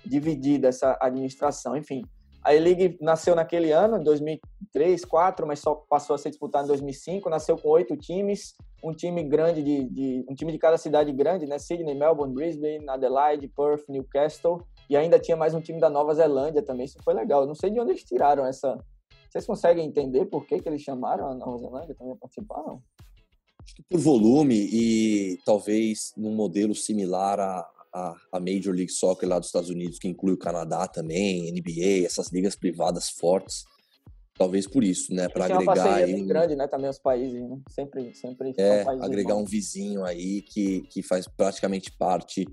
[0.04, 1.74] dividida essa administração.
[1.74, 2.02] Enfim,
[2.44, 6.68] a E-League nasceu naquele ano, em 2003, 2004, mas só passou a ser disputada em
[6.68, 7.30] 2005.
[7.30, 11.46] Nasceu com oito times, um time grande de, de, um time de cada cidade grande,
[11.46, 11.58] né?
[11.58, 16.62] Sydney, Melbourne, Brisbane, Adelaide, Perth, Newcastle e ainda tinha mais um time da Nova Zelândia
[16.62, 16.84] também.
[16.84, 17.42] Isso foi legal.
[17.42, 18.76] Eu não sei de onde eles tiraram essa.
[19.28, 22.62] Vocês conseguem entender por que, que eles chamaram a Nova Zelândia também a participar?
[22.62, 22.82] Não?
[23.64, 29.28] Acho que por volume e talvez num modelo similar a, a, a Major League Soccer
[29.28, 33.64] lá dos Estados Unidos, que inclui o Canadá também, NBA, essas ligas privadas fortes.
[34.36, 35.28] Talvez por isso, né?
[35.28, 36.14] Para agregar aí.
[36.14, 36.26] Um...
[36.26, 36.66] grande, né?
[36.66, 37.56] Também os países, né?
[37.70, 38.52] Sempre, sempre.
[38.58, 42.44] É, agregar um vizinho aí que, que faz praticamente parte,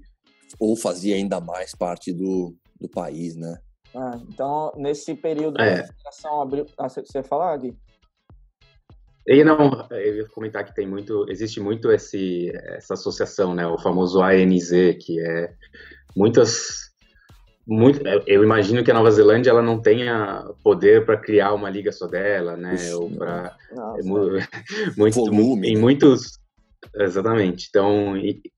[0.59, 3.57] ou fazia ainda mais parte do, do país, né?
[3.93, 5.81] Ah, então, nesse período é.
[5.81, 6.65] a federação abriu.
[6.77, 7.77] Ah, você ia falar, Gui?
[9.27, 13.77] E não, eu ia comentar que tem muito, existe muito esse, essa associação, né, o
[13.77, 15.53] famoso ANZ, que é
[16.15, 16.89] muitas,
[17.67, 21.91] muito, eu imagino que a Nova Zelândia ela não tenha poder para criar uma liga
[21.91, 23.55] só dela, né, Ixi, ou para
[24.97, 25.69] muito, Volume.
[25.69, 26.39] em muitos,
[26.95, 27.67] exatamente.
[27.69, 28.17] Então,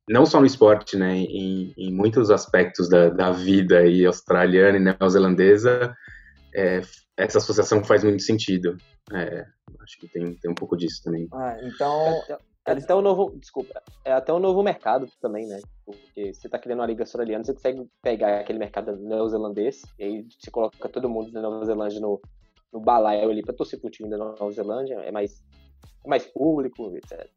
[0.10, 4.82] não só no esporte, né, em, em muitos aspectos da, da vida aí australiana e
[4.82, 5.96] neozelandesa,
[6.54, 6.82] é,
[7.18, 8.78] essa associação faz muito sentido.
[9.12, 9.46] É,
[9.82, 11.28] acho que tem, tem um pouco disso também.
[11.34, 12.22] Ah, então.
[12.30, 12.38] É,
[12.72, 15.60] até um novo, desculpa, é até um novo mercado também, né?
[15.86, 20.28] Porque você está criando uma liga australiana, você consegue pegar aquele mercado neozelandês e aí
[20.39, 22.22] você coloca todo mundo da Nova Zelândia no,
[22.72, 25.44] no balaio ali para torcer pro time da Nova Zelândia, é mais,
[26.06, 27.30] é mais público, etc.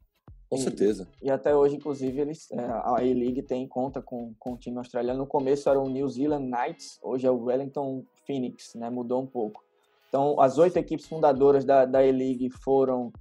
[0.49, 1.07] Com certeza.
[1.21, 4.77] E, e até hoje, inclusive, eles, é, a A-League tem conta com, com o time
[4.77, 5.19] australiano.
[5.19, 8.89] No começo era o New Zealand Knights, hoje é o Wellington Phoenix, né?
[8.89, 9.63] Mudou um pouco.
[10.07, 13.11] Então, as oito equipes fundadoras da, da E-League foram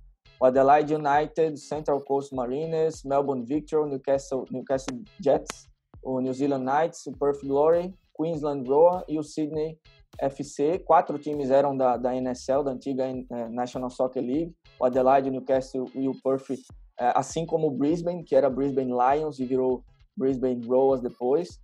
[0.41, 5.69] o Adelaide United, Central Coast Mariners, Melbourne Victory, Newcastle, Newcastle Jets,
[6.03, 9.79] o New Zealand Knights, o Perth Glory, Queensland Roar e o Sydney
[10.19, 10.79] FC.
[10.79, 14.55] Quatro times eram da, da NSL, da antiga eh, National Soccer League.
[14.79, 16.51] O Adelaide, Newcastle e o Perth,
[16.99, 19.85] assim como o Brisbane, que era Brisbane Lions e virou
[20.17, 21.61] Brisbane Roars depois.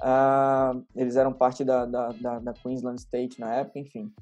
[0.00, 4.12] Uh, eles eram parte da, da, da, da Queensland State na época, enfim.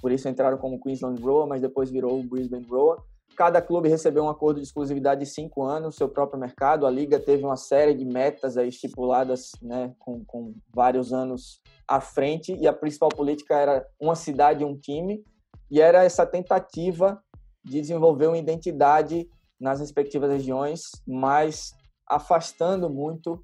[0.00, 2.98] Por isso entraram como Queensland Roar, mas depois virou Brisbane Roar.
[3.36, 6.86] Cada clube recebeu um acordo de exclusividade de cinco anos, seu próprio mercado.
[6.86, 12.00] A liga teve uma série de metas aí estipuladas, né, com, com vários anos à
[12.00, 12.54] frente.
[12.54, 15.24] E a principal política era uma cidade, um time.
[15.70, 17.20] E era essa tentativa
[17.64, 19.28] de desenvolver uma identidade
[19.60, 21.72] nas respectivas regiões, mas
[22.08, 23.42] afastando muito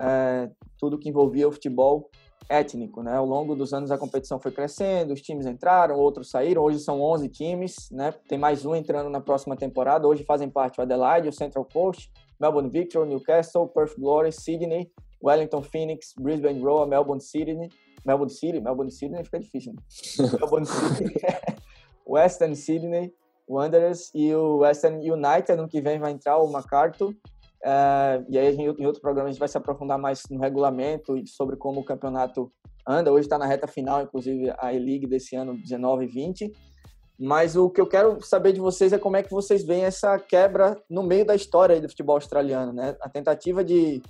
[0.00, 2.10] é, tudo que envolvia o futebol
[2.48, 3.16] étnico, né?
[3.16, 7.00] Ao longo dos anos a competição foi crescendo, os times entraram, outros saíram, hoje são
[7.00, 8.12] 11 times, né?
[8.28, 12.10] Tem mais um entrando na próxima temporada, hoje fazem parte o Adelaide, o Central Coast,
[12.40, 14.90] Melbourne Victory, Newcastle, Perth Glory, Sydney,
[15.22, 17.56] Wellington Phoenix, Brisbane Roar, Melbourne City,
[18.04, 19.82] Melbourne City, Melbourne Sydney fica difícil, né?
[20.40, 21.14] Melbourne City,
[22.06, 23.12] Western Sydney,
[23.48, 27.14] Wanderers e o Western United, ano que vem vai entrar o MacArthur,
[27.62, 31.28] Uh, e aí, em outro programa, a gente vai se aprofundar mais no regulamento e
[31.28, 32.50] sobre como o campeonato
[32.86, 33.12] anda.
[33.12, 36.52] Hoje está na reta final, inclusive, a E-League desse ano 19 e 20.
[37.20, 40.18] Mas o que eu quero saber de vocês é como é que vocês veem essa
[40.18, 42.96] quebra no meio da história do futebol australiano, né?
[43.00, 44.02] A tentativa de,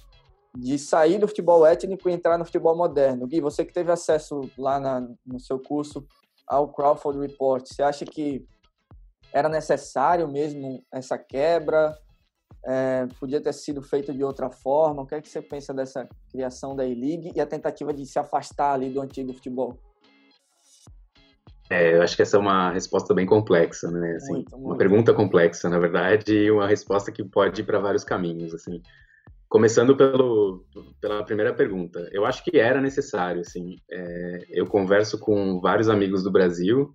[0.56, 3.26] de sair do futebol étnico e entrar no futebol moderno.
[3.26, 6.06] Gui, você que teve acesso lá na, no seu curso
[6.46, 8.46] ao Crawford Report, você acha que
[9.32, 11.96] era necessário mesmo essa quebra?
[12.64, 15.02] É, podia ter sido feito de outra forma?
[15.02, 18.18] O que é que você pensa dessa criação da E-League e a tentativa de se
[18.18, 19.76] afastar ali do antigo futebol?
[21.68, 24.16] É, eu acho que essa é uma resposta bem complexa, né?
[24.16, 24.66] Assim, muito, muito.
[24.66, 28.82] Uma pergunta complexa, na verdade, e uma resposta que pode ir para vários caminhos, assim.
[29.48, 30.64] Começando pelo,
[31.00, 33.76] pela primeira pergunta, eu acho que era necessário, assim.
[33.90, 36.94] É, eu converso com vários amigos do Brasil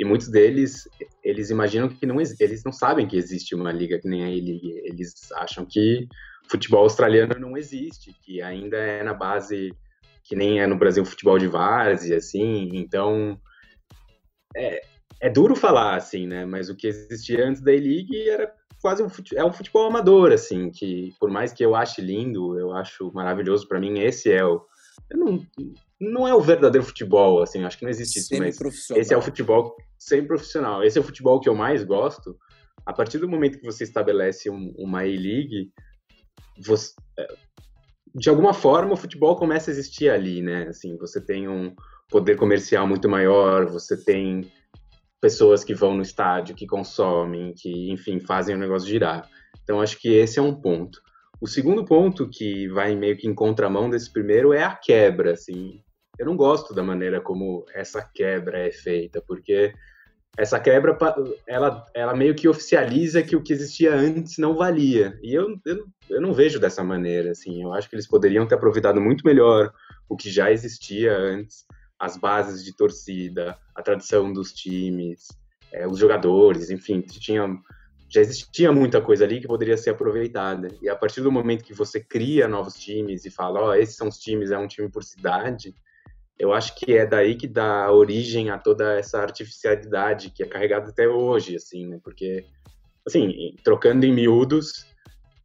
[0.00, 0.88] e muitos deles,
[1.22, 4.80] eles imaginam que não, eles não sabem que existe uma liga que nem a E-League.
[4.82, 6.08] Eles acham que
[6.50, 9.76] futebol australiano não existe, que ainda é na base
[10.24, 12.70] que nem é no Brasil futebol de várzea, assim.
[12.72, 13.38] Então,
[14.56, 14.80] é,
[15.20, 16.46] é duro falar, assim, né?
[16.46, 20.70] Mas o que existia antes da E-League era quase um é um futebol amador, assim,
[20.70, 24.64] que por mais que eu ache lindo, eu acho maravilhoso, para mim esse é o...
[25.10, 25.46] Eu não,
[26.00, 28.58] não é o verdadeiro futebol, assim, acho que não existe isso, mas
[28.96, 30.82] esse é o futebol sem profissional.
[30.82, 32.38] Esse é o futebol que eu mais gosto.
[32.86, 35.70] A partir do momento que você estabelece um, uma A-League,
[37.18, 37.28] é,
[38.14, 40.68] de alguma forma o futebol começa a existir ali, né?
[40.68, 41.74] Assim, você tem um
[42.08, 44.50] poder comercial muito maior, você tem
[45.20, 49.28] pessoas que vão no estádio, que consomem, que, enfim, fazem o negócio girar.
[49.62, 50.98] Então, acho que esse é um ponto.
[51.42, 55.82] O segundo ponto que vai meio que em contramão desse primeiro é a quebra, assim
[56.20, 59.72] eu não gosto da maneira como essa quebra é feita, porque
[60.36, 60.96] essa quebra
[61.46, 65.18] ela, ela meio que oficializa que o que existia antes não valia.
[65.22, 67.62] E eu, eu, eu não vejo dessa maneira, assim.
[67.62, 69.72] Eu acho que eles poderiam ter aproveitado muito melhor
[70.10, 71.64] o que já existia antes,
[71.98, 75.28] as bases de torcida, a tradição dos times,
[75.72, 77.48] é, os jogadores, enfim, tinha,
[78.10, 80.68] já existia muita coisa ali que poderia ser aproveitada.
[80.82, 83.96] E a partir do momento que você cria novos times e fala, ó, oh, esses
[83.96, 85.74] são os times, é um time por cidade,
[86.40, 90.88] eu acho que é daí que dá origem a toda essa artificialidade que é carregada
[90.88, 92.00] até hoje, assim, né?
[92.02, 92.46] Porque,
[93.06, 94.86] assim, trocando em miúdos,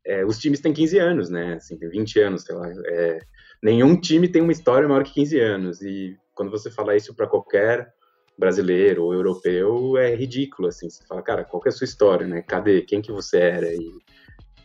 [0.05, 1.55] é, os times têm 15 anos, né?
[1.55, 2.71] Assim, tem 20 anos, sei lá.
[2.85, 3.19] É,
[3.61, 5.81] nenhum time tem uma história maior que 15 anos.
[5.81, 7.93] E quando você fala isso para qualquer
[8.37, 10.89] brasileiro ou europeu, é ridículo, assim.
[10.89, 12.41] Você fala, cara, qual é a sua história, né?
[12.41, 12.81] Cadê?
[12.83, 13.67] Quem que você era?
[13.67, 13.99] E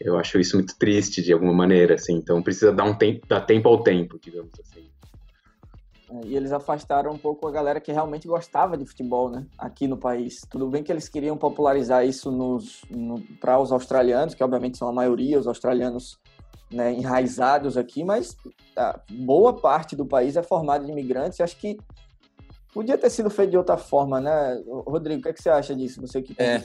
[0.00, 2.14] eu acho isso muito triste, de alguma maneira, assim.
[2.14, 4.88] Então, precisa dar um tempo, dar tempo ao tempo, digamos assim.
[6.10, 9.46] É, e eles afastaram um pouco a galera que realmente gostava de futebol, né?
[9.56, 10.40] Aqui no país.
[10.50, 14.88] Tudo bem que eles queriam popularizar isso nos, no, para os australianos, que obviamente são
[14.88, 16.18] a maioria, os australianos
[16.70, 18.36] né, enraizados aqui, mas
[18.76, 21.40] a boa parte do país é formada de imigrantes.
[21.40, 21.76] Acho que
[22.72, 24.62] podia ter sido feito de outra forma, né?
[24.66, 26.00] Rodrigo, o que, é que você acha disso?
[26.00, 26.60] Você que é,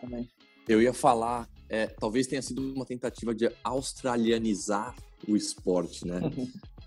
[0.00, 0.28] também.
[0.68, 4.94] Eu ia falar, é, talvez tenha sido uma tentativa de australianizar
[5.26, 6.20] o esporte, né?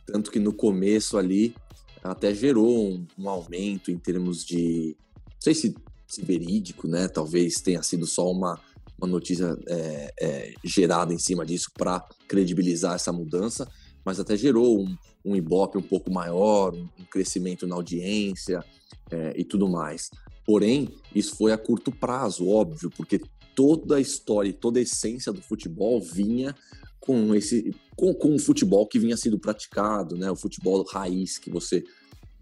[0.06, 1.56] Tanto que no começo ali
[2.04, 4.96] até gerou um, um aumento em termos de,
[5.26, 5.76] não sei se,
[6.08, 7.08] se, verídico, né?
[7.08, 8.60] Talvez tenha sido só uma,
[8.98, 13.68] uma notícia é, é, gerada em cima disso para credibilizar essa mudança,
[14.04, 18.64] mas até gerou um, um ibope um pouco maior, um crescimento na audiência
[19.12, 20.10] é, e tudo mais.
[20.46, 23.22] Porém, isso foi a curto prazo, óbvio, porque
[23.56, 26.56] toda a história, toda a essência do futebol vinha
[27.00, 30.32] com esse com, com o futebol que vinha sendo praticado, né?
[30.32, 31.84] O futebol raiz que você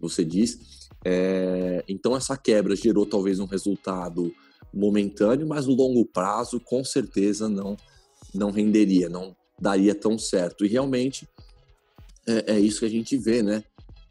[0.00, 0.88] você diz.
[1.04, 4.34] É, então essa quebra gerou talvez um resultado
[4.72, 7.76] momentâneo, mas no longo prazo com certeza não
[8.32, 10.64] não renderia, não daria tão certo.
[10.64, 11.28] E realmente
[12.26, 13.62] é, é isso que a gente vê, né?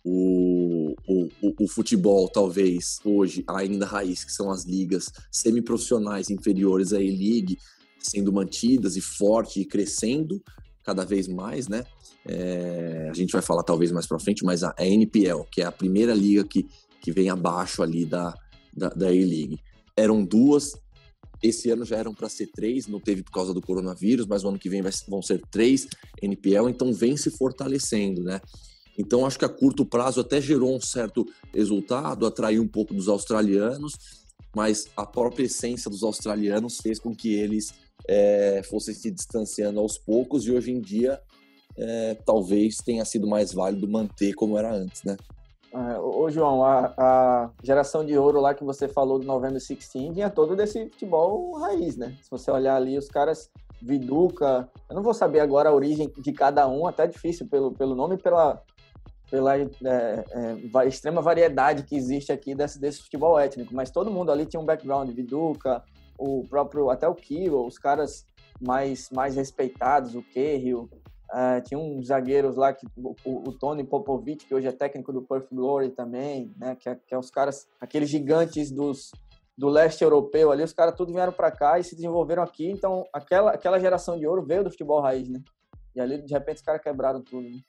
[0.06, 1.30] O, o,
[1.64, 7.58] o, futebol, talvez hoje, ainda raiz, que são as ligas semiprofissionais inferiores à E-League,
[8.00, 10.42] sendo mantidas e forte e crescendo
[10.90, 11.86] cada vez mais, né?
[12.26, 15.72] É, a gente vai falar talvez mais para frente, mas a, NPL, que é a
[15.72, 16.66] primeira liga que,
[17.00, 18.34] que vem abaixo ali da,
[18.76, 19.60] da, da A-League.
[19.96, 20.74] Eram duas,
[21.44, 24.50] esse ano já eram para ser três, não teve por causa do coronavírus, mas o
[24.50, 25.88] ano que vem vai, vão ser três
[26.24, 28.42] NPL, então vem se fortalecendo, né?
[28.98, 31.24] Então, acho que a curto prazo até gerou um certo
[31.54, 33.94] resultado, atraiu um pouco dos australianos,
[34.56, 37.74] mas a própria essência dos australianos fez com que eles
[38.10, 41.22] é, fossem se distanciando aos poucos e hoje em dia
[41.78, 45.16] é, talvez tenha sido mais válido manter como era antes, né?
[45.72, 49.90] É, ô, João, a, a, geração de ouro lá que você falou do November 16
[49.92, 52.18] tinha todo desse futebol raiz, né?
[52.24, 56.32] Se você olhar ali, os caras, Viduca, eu não vou saber agora a origem de
[56.34, 58.64] cada um, até difícil pelo, pelo nome e pela,
[59.30, 64.32] pela é, é, extrema variedade que existe aqui desse, desse futebol étnico, mas todo mundo
[64.32, 65.84] ali tinha um background, Viduca,
[66.20, 68.26] o próprio, até o Kiro, os caras
[68.62, 70.90] mais, mais respeitados, o Kerrio,
[71.32, 75.22] Uh, tinha uns zagueiros lá, que, o, o, Tony Popovic, que hoje é técnico do
[75.22, 76.76] Perth Glory também, né?
[76.76, 79.12] Que é, que é os caras, aqueles gigantes dos,
[79.56, 82.72] do leste europeu ali, os caras tudo vieram para cá e se desenvolveram aqui.
[82.72, 85.40] Então, aquela, aquela geração de ouro veio do futebol raiz, né?
[85.96, 87.60] E ali, de repente, os caras quebraram tudo, né?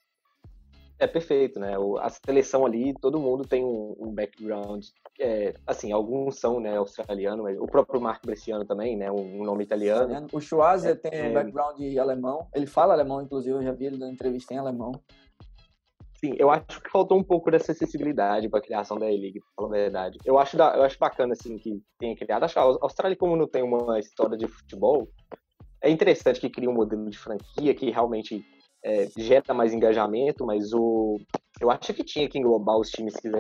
[1.01, 1.72] É perfeito, né?
[1.98, 4.84] A seleção ali, todo mundo tem um, background.
[5.18, 9.11] É, assim, alguns são né, australiano, mas o próprio Marco Bresciano também, né?
[9.11, 10.26] Um, nome italiano.
[10.30, 11.32] O Schwarzer é, tem um é.
[11.32, 12.46] background alemão.
[12.55, 14.92] Ele fala alemão, inclusive, eu já vi ele dando entrevista em alemão.
[16.16, 19.48] Sim, eu acho que faltou um pouco dessa acessibilidade para a criação da E-League, pra
[19.57, 20.18] falar a verdade.
[20.22, 22.44] Eu acho, da, eu acho bacana, assim, que tenha criado.
[22.44, 25.09] Acho que a Austrália, como não tem uma história de futebol,
[25.82, 28.44] é interessante que cria um modelo de franquia que realmente
[28.85, 31.18] é, gera mais engajamento, mas o,
[31.61, 33.31] eu acho que tinha que englobar os times que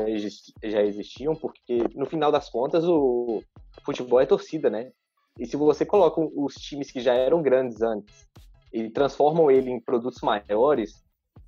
[0.70, 3.42] já existiam, porque no final das contas o
[3.84, 4.90] futebol é torcida, né?
[5.38, 8.28] E se você coloca os times que já eram grandes antes
[8.72, 11.02] e transformam ele em produtos maiores,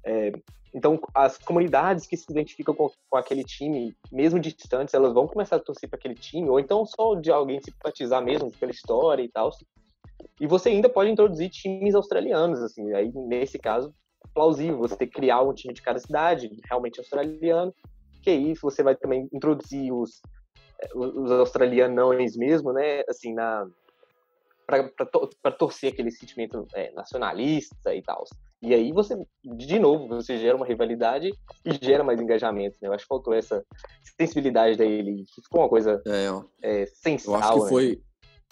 [0.04, 0.32] é,
[0.74, 5.56] então as comunidades que se identificam com, com, aquele time, mesmo distantes, elas vão começar
[5.56, 9.28] a torcer para aquele time, ou então só de alguém simpatizar mesmo pela história e
[9.28, 9.50] tal.
[10.42, 13.94] E você ainda pode introduzir times australianos, assim, aí nesse caso,
[14.34, 17.72] plausível você ter que criar um time de cada cidade, realmente australiano,
[18.20, 20.20] que aí você vai também introduzir os,
[20.96, 23.68] os australianos mesmo, né, assim, na
[24.66, 28.24] para torcer aquele sentimento é, nacionalista e tal.
[28.62, 29.14] E aí você,
[29.44, 31.30] de novo, você gera uma rivalidade
[31.64, 32.88] e gera mais engajamento, né?
[32.88, 33.64] Eu acho que faltou essa
[34.18, 37.68] sensibilidade dele, que ficou uma coisa é, é, sensal, Eu acho que né?
[37.68, 38.02] foi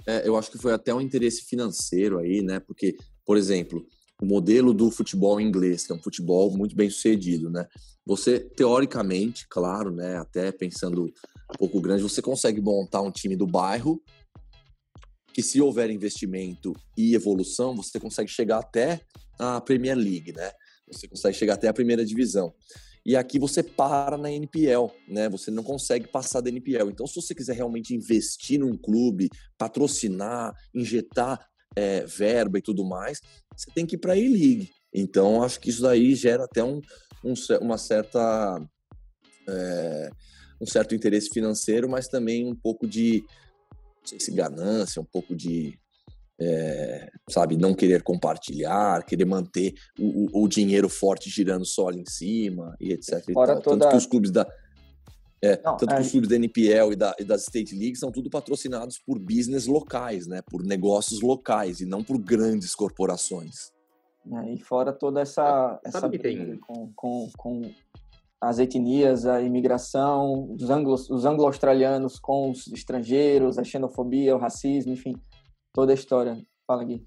[0.07, 2.61] é, eu acho que foi até um interesse financeiro aí, né?
[2.61, 3.86] Porque, por exemplo,
[4.20, 7.66] o modelo do futebol inglês, que é um futebol muito bem sucedido, né?
[8.05, 10.16] Você, teoricamente, claro, né?
[10.16, 14.03] Até pensando um pouco grande, você consegue montar um time do bairro
[15.32, 19.01] que, se houver investimento e evolução, você consegue chegar até
[19.38, 20.51] a Premier League, né?
[20.90, 22.53] Você consegue chegar até a primeira divisão.
[23.05, 25.28] E aqui você para na NPL, né?
[25.30, 26.90] Você não consegue passar da NPL.
[26.90, 31.40] Então, se você quiser realmente investir num clube, patrocinar, injetar
[31.74, 33.20] é, verba e tudo mais,
[33.57, 34.70] você tem que ir para a E-League.
[34.92, 36.80] Então, acho que isso daí gera até um,
[37.24, 38.61] um uma certa
[39.48, 40.11] é,
[40.61, 43.24] um certo interesse financeiro, mas também um pouco de
[43.72, 45.78] não sei se ganância, um pouco de
[46.41, 52.11] é, sabe, não querer compartilhar, querer manter o, o, dinheiro forte girando só ali em
[52.11, 53.22] cima e etc.
[53.32, 53.78] Fora e toda...
[53.78, 54.47] Tanto que os clubes da
[55.43, 55.97] é, não, tanto é...
[55.97, 59.18] que os clubes da NPL e, da, e das State Leagues são tudo patrocinados por
[59.18, 60.43] business locais, né?
[60.43, 63.72] Por negócios locais e não por grandes corporações.
[64.30, 67.62] É, e fora toda essa, essa briga com, com, com
[68.38, 75.14] as etnias, a imigração, os anglo-australianos com os estrangeiros, a xenofobia, o racismo, enfim,
[75.73, 76.37] toda a história.
[76.66, 77.07] Fala, Gui.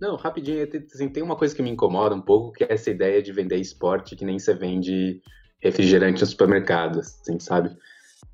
[0.00, 3.22] Não, rapidinho, assim, tem uma coisa que me incomoda um pouco, que é essa ideia
[3.22, 5.22] de vender esporte que nem você vende
[5.62, 7.76] refrigerante no supermercado, assim, sabe?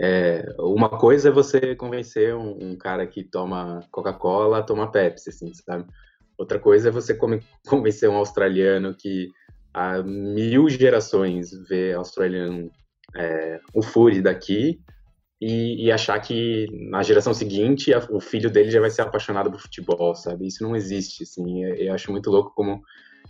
[0.00, 5.28] É, uma coisa é você convencer um, um cara que toma Coca-Cola a tomar Pepsi,
[5.28, 5.84] assim, sabe?
[6.38, 7.14] Outra coisa é você
[7.68, 9.28] convencer um australiano que
[9.74, 12.70] há mil gerações vê australiano
[13.16, 14.80] é, o Fury daqui
[15.40, 19.50] e, e, achar que na geração seguinte a, o filho dele já vai ser apaixonado
[19.50, 20.48] por futebol, sabe?
[20.48, 21.64] Isso não existe, assim.
[21.64, 22.82] Eu, eu, acho muito louco como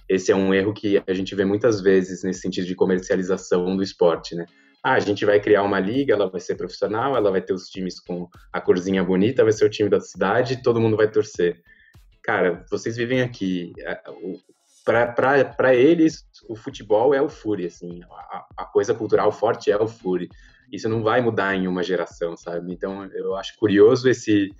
[0.08, 3.82] esse é um erro que a gente vê muitas vezes nesse sentido de comercialização do
[3.82, 4.46] esporte, né?
[4.82, 7.68] Ah, a gente vai criar uma liga, ela vai ser profissional, ela vai ter os
[7.68, 11.60] times com a corzinha bonita, vai ser o time da cidade, todo mundo vai torcer.
[12.22, 13.72] Cara, vocês vivem aqui.
[13.80, 14.00] É,
[14.84, 18.00] Para eles, o futebol é o Fury, assim.
[18.10, 20.30] A, a coisa cultural forte é o Fury
[20.72, 22.72] isso não vai mudar em uma geração, sabe?
[22.72, 24.50] Então eu acho curioso esse,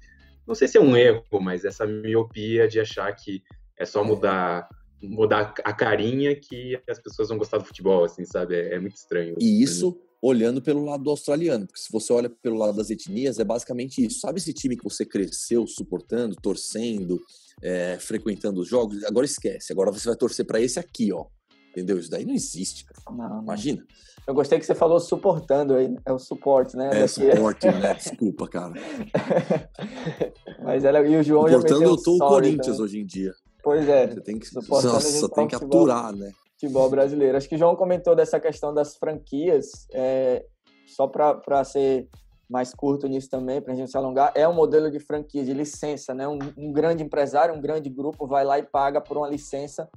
[0.46, 3.42] não sei se é um erro, mas essa miopia de achar que
[3.76, 4.68] é só mudar
[5.00, 8.56] mudar a carinha que as pessoas vão gostar do futebol, assim, sabe?
[8.56, 9.36] É, é muito estranho.
[9.38, 13.38] E isso olhando pelo lado do australiano, porque se você olha pelo lado das etnias,
[13.38, 14.20] é basicamente isso.
[14.20, 17.20] Sabe esse time que você cresceu suportando, torcendo,
[17.62, 19.04] é, frequentando os jogos?
[19.04, 19.72] Agora esquece.
[19.72, 21.26] Agora você vai torcer para esse aqui, ó.
[21.70, 21.98] Entendeu?
[21.98, 23.00] Isso daí não existe, cara.
[23.16, 23.42] Não.
[23.42, 23.84] Imagina.
[24.26, 26.88] Eu gostei que você falou suportando aí, é o suporte, né?
[26.88, 27.94] É, Daqui- suporte, né?
[27.94, 28.74] Desculpa, cara.
[30.62, 32.82] Mas ela, e o João já Suportando, meteu eu tô o Corinthians também.
[32.82, 33.32] hoje em dia.
[33.62, 36.32] Pois é, Você tem que, nossa, tem que aturar, né?
[36.52, 37.36] futebol brasileiro.
[37.36, 40.44] Acho que o João comentou dessa questão das franquias, é,
[40.86, 42.08] só para ser
[42.50, 45.52] mais curto nisso também, para a gente se alongar, é um modelo de franquia, de
[45.52, 46.26] licença, né?
[46.26, 49.88] Um, um grande empresário, um grande grupo vai lá e paga por uma licença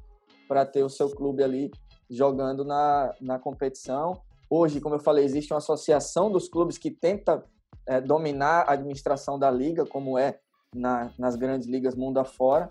[0.51, 1.71] para ter o seu clube ali
[2.09, 4.21] jogando na, na competição.
[4.49, 7.41] Hoje, como eu falei, existe uma associação dos clubes que tenta
[7.87, 10.41] é, dominar a administração da liga, como é
[10.75, 12.67] na, nas grandes ligas mundo afora,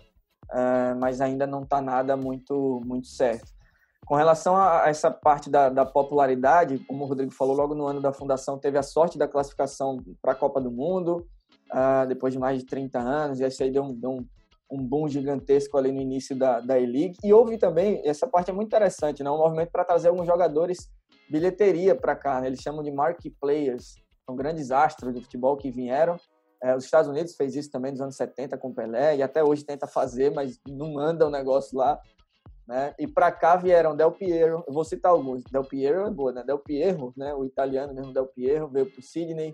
[0.51, 3.51] é, mas ainda não está nada muito, muito certo.
[4.05, 7.99] Com relação a essa parte da, da, popularidade, como o Rodrigo falou, logo no ano
[7.99, 11.25] da fundação teve a sorte da classificação para a Copa do Mundo,
[11.73, 14.27] uh, depois de mais de 30 anos, e isso aí deu deu um,
[14.71, 17.17] um boom gigantesco ali no início da, da E-League.
[17.23, 19.29] E houve também, essa parte é muito interessante, né?
[19.29, 20.89] um movimento para trazer alguns jogadores
[21.29, 22.47] bilheteria para cá, né?
[22.47, 23.95] eles chamam de marquee players,
[24.25, 26.17] são grandes astros do futebol que vieram.
[26.63, 29.65] É, os Estados Unidos fez isso também nos anos 70 com Pelé, e até hoje
[29.65, 31.99] tenta fazer, mas não manda o negócio lá.
[32.67, 32.93] Né?
[32.99, 35.43] E para cá vieram Del Piero, eu vou citar alguns.
[35.51, 36.43] Del Piero é boa, né?
[36.43, 37.33] Del Piero, né?
[37.33, 39.53] O italiano mesmo Del Piero veio para o Sydney.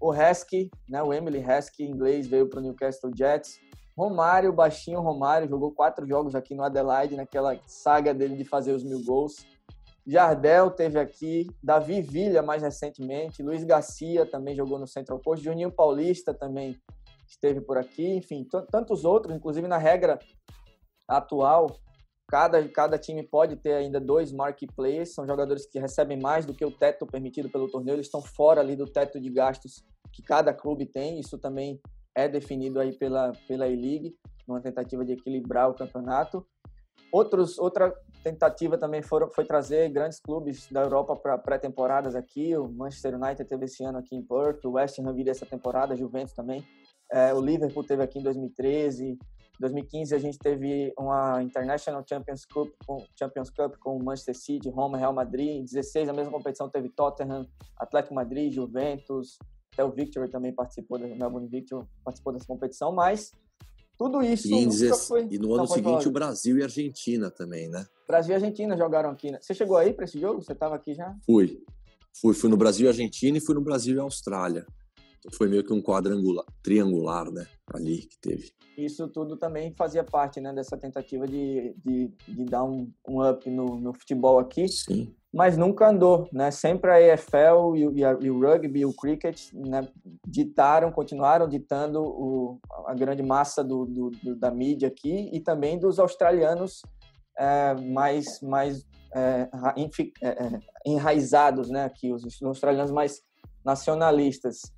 [0.00, 1.02] O Heskey, né?
[1.02, 3.60] O Emily Heskey, inglês, veio para o Newcastle Jets.
[3.98, 8.84] Romário, baixinho Romário, jogou quatro jogos aqui no Adelaide, naquela saga dele de fazer os
[8.84, 9.44] mil gols.
[10.06, 15.72] Jardel teve aqui, Davi Villa mais recentemente, Luiz Garcia também jogou no Central Coast, Juninho
[15.72, 16.80] Paulista também
[17.26, 20.18] esteve por aqui, enfim, tantos outros, inclusive na regra
[21.08, 21.76] atual,
[22.30, 26.52] Cada, cada time pode ter ainda dois marquee players, são jogadores que recebem mais do
[26.52, 29.82] que o teto permitido pelo torneio, eles estão fora ali do teto de gastos
[30.12, 31.80] que cada clube tem, isso também
[32.18, 34.16] é definido aí pela, pela E-League,
[34.46, 36.44] numa tentativa de equilibrar o campeonato.
[37.12, 37.94] Outros, outra
[38.24, 43.48] tentativa também foram, foi trazer grandes clubes da Europa para pré-temporadas aqui, o Manchester United
[43.48, 46.66] teve esse ano aqui em Perth, o West Ham viria essa temporada, Juventus também,
[47.10, 49.16] é, o Liverpool teve aqui em 2013,
[49.60, 54.96] 2015 a gente teve uma International Champions Cup com Champions Cup com Manchester City, Roma,
[54.96, 55.48] Real Madrid.
[55.48, 57.44] Em 16 a mesma competição teve Tottenham,
[57.76, 59.36] Atlético Madrid, Juventus,
[59.78, 63.30] até o Victor também participou da Melbourne Victor participou dessa competição, mas
[63.96, 65.28] tudo isso e, nunca 16, foi.
[65.30, 67.86] e no ano seguinte o Brasil e a Argentina também, né?
[68.06, 69.30] Brasil e Argentina jogaram aqui.
[69.30, 69.38] Né?
[69.40, 70.42] Você chegou aí para esse jogo?
[70.42, 71.14] Você estava aqui já?
[71.24, 71.62] Fui.
[72.20, 74.66] Fui, fui no Brasil e Argentina e fui no Brasil e Austrália.
[75.20, 77.46] Então foi meio que um quadrangular, triangular, né?
[77.72, 78.52] Ali que teve
[78.84, 83.50] isso tudo também fazia parte né, dessa tentativa de, de, de dar um, um up
[83.50, 84.68] no, no, futebol aqui.
[84.68, 85.12] Sim.
[85.32, 86.50] Mas nunca andou, né?
[86.50, 89.86] Sempre a EFL e, e, a, e o rugby o cricket né,
[90.26, 95.78] ditaram, continuaram ditando o, a grande massa do, do, do, da mídia aqui e também
[95.78, 96.80] dos australianos
[97.38, 99.48] é, mais, mais é,
[100.22, 101.84] é, enraizados, né?
[101.84, 103.22] Aqui, os australianos mais
[103.64, 104.72] nacionalistas.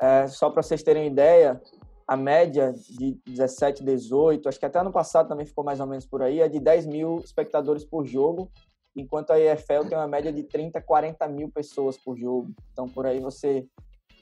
[0.00, 1.60] É, só para vocês terem ideia,
[2.06, 6.06] a média de 17, 18, acho que até ano passado também ficou mais ou menos
[6.06, 8.50] por aí, é de 10 mil espectadores por jogo,
[8.96, 12.52] enquanto a EFL tem uma média de 30, 40 mil pessoas por jogo.
[12.72, 13.66] Então, por aí você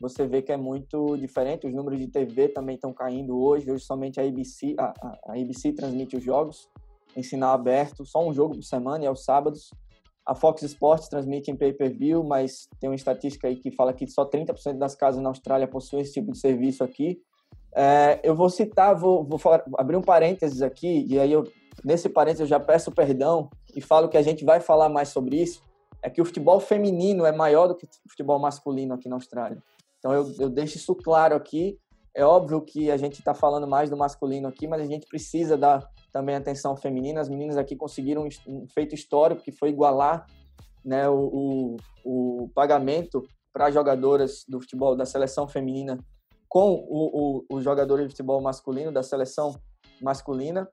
[0.00, 1.66] você vê que é muito diferente.
[1.66, 3.70] Os números de TV também estão caindo hoje.
[3.70, 4.92] Hoje somente a ABC, a,
[5.26, 6.68] a ABC transmite os jogos
[7.16, 9.70] em sinal aberto, só um jogo por semana e aos sábados.
[10.26, 14.28] A Fox Sports transmite em pay-per-view, mas tem uma estatística aí que fala que só
[14.28, 17.20] 30% das casas na Austrália possuem esse tipo de serviço aqui.
[17.74, 21.44] É, eu vou citar, vou, vou falar, abrir um parênteses aqui, e aí eu,
[21.84, 25.40] nesse parênteses eu já peço perdão e falo que a gente vai falar mais sobre
[25.40, 25.62] isso,
[26.02, 29.62] é que o futebol feminino é maior do que o futebol masculino aqui na Austrália.
[29.98, 31.78] Então eu, eu deixo isso claro aqui.
[32.14, 35.56] É óbvio que a gente está falando mais do masculino aqui, mas a gente precisa
[35.56, 37.18] dar também atenção ao feminino.
[37.18, 40.26] As meninas aqui conseguiram um feito histórico que foi igualar
[40.84, 45.98] né, o, o, o pagamento para jogadoras do futebol da seleção feminina
[46.48, 49.58] com o, os jogadores de futebol masculino da seleção
[50.00, 50.68] masculina.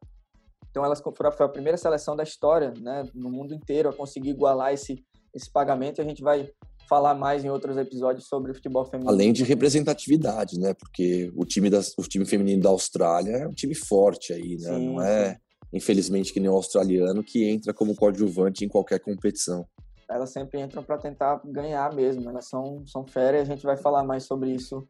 [0.72, 4.30] Então elas foram foi a primeira seleção da história, né, no mundo inteiro a conseguir
[4.32, 5.04] igualar esse
[5.34, 6.00] esse pagamento.
[6.00, 6.50] E a gente vai
[6.90, 9.10] falar mais em outros episódios sobre o futebol feminino.
[9.10, 10.74] Além de representatividade, né?
[10.74, 14.76] Porque o time das, o time feminino da Austrália é um time forte aí, né?
[14.76, 15.40] Sim, Não é, sim.
[15.74, 19.66] infelizmente, que nem o australiano que entra como coadjuvante em qualquer competição.
[20.10, 22.30] Elas sempre entram para tentar ganhar mesmo.
[22.30, 23.50] Elas são são férias.
[23.50, 24.86] A gente vai falar mais sobre isso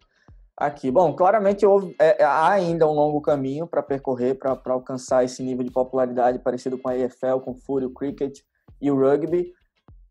[0.62, 0.92] aqui.
[0.92, 5.64] Bom, claramente houve, é, há ainda um longo caminho para percorrer para alcançar esse nível
[5.64, 8.40] de popularidade parecido com a EFL, com o Fury, o Cricket
[8.80, 9.52] e o Rugby.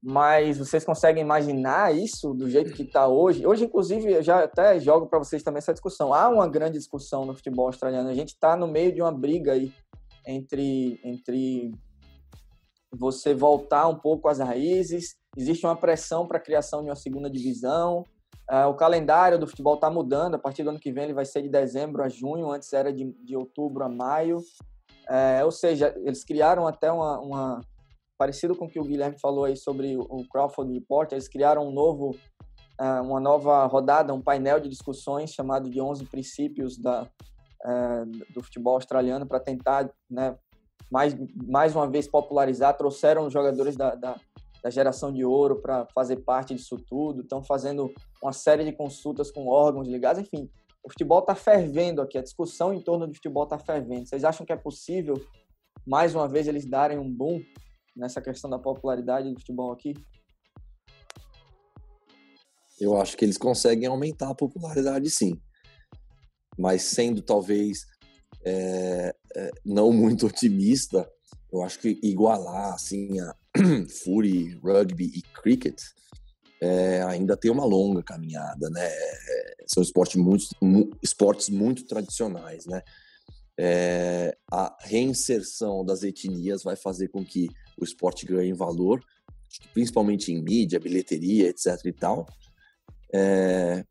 [0.03, 3.47] Mas vocês conseguem imaginar isso do jeito que está hoje?
[3.47, 6.13] Hoje, inclusive, eu já até jogo para vocês também essa discussão.
[6.13, 8.09] Há uma grande discussão no futebol australiano.
[8.09, 9.73] A gente está no meio de uma briga aí
[10.27, 11.73] entre, entre
[12.91, 15.17] você voltar um pouco às raízes?
[15.37, 18.05] Existe uma pressão para a criação de uma segunda divisão?
[18.51, 20.35] Uh, o calendário do futebol está mudando.
[20.35, 22.93] A partir do ano que vem ele vai ser de dezembro a junho, antes era
[22.93, 24.39] de, de outubro a maio.
[24.39, 27.61] Uh, ou seja, eles criaram até uma, uma,
[28.19, 31.13] parecido com o que o Guilherme falou aí sobre o Crawford Report.
[31.13, 32.11] Eles criaram um novo,
[32.81, 37.07] uh, uma nova rodada, um painel de discussões chamado de 11 princípios da,
[38.35, 40.37] do futebol australiano para tentar, né,
[40.91, 41.15] mais,
[41.47, 42.77] mais uma vez popularizar.
[42.77, 44.17] Trouxeram os jogadores da, da
[44.63, 47.93] da geração de ouro para fazer parte disso tudo, estão fazendo
[48.23, 50.51] uma série de consultas com órgãos ligados, enfim,
[50.83, 54.09] o futebol está fervendo aqui, a discussão em torno do futebol está fervendo.
[54.09, 55.15] Vocês acham que é possível,
[55.87, 57.41] mais uma vez, eles darem um boom
[57.95, 59.95] nessa questão da popularidade do futebol aqui?
[62.81, 65.39] Eu acho que eles conseguem aumentar a popularidade, sim.
[66.59, 67.87] Mas sendo talvez
[68.45, 71.11] é, é, não muito otimista,
[71.53, 73.35] eu acho que igualar assim a
[74.05, 75.81] Fury, rugby e cricket
[76.61, 78.87] é, ainda tem uma longa caminhada, né?
[78.87, 80.47] É, são esportes muito,
[81.03, 82.83] esportes muito tradicionais, né?
[83.59, 87.49] É, a reinserção das etnias vai fazer com que
[87.79, 89.03] o esporte ganhe valor,
[89.73, 92.27] principalmente em mídia, bilheteria, etc e tal.
[93.13, 93.85] É,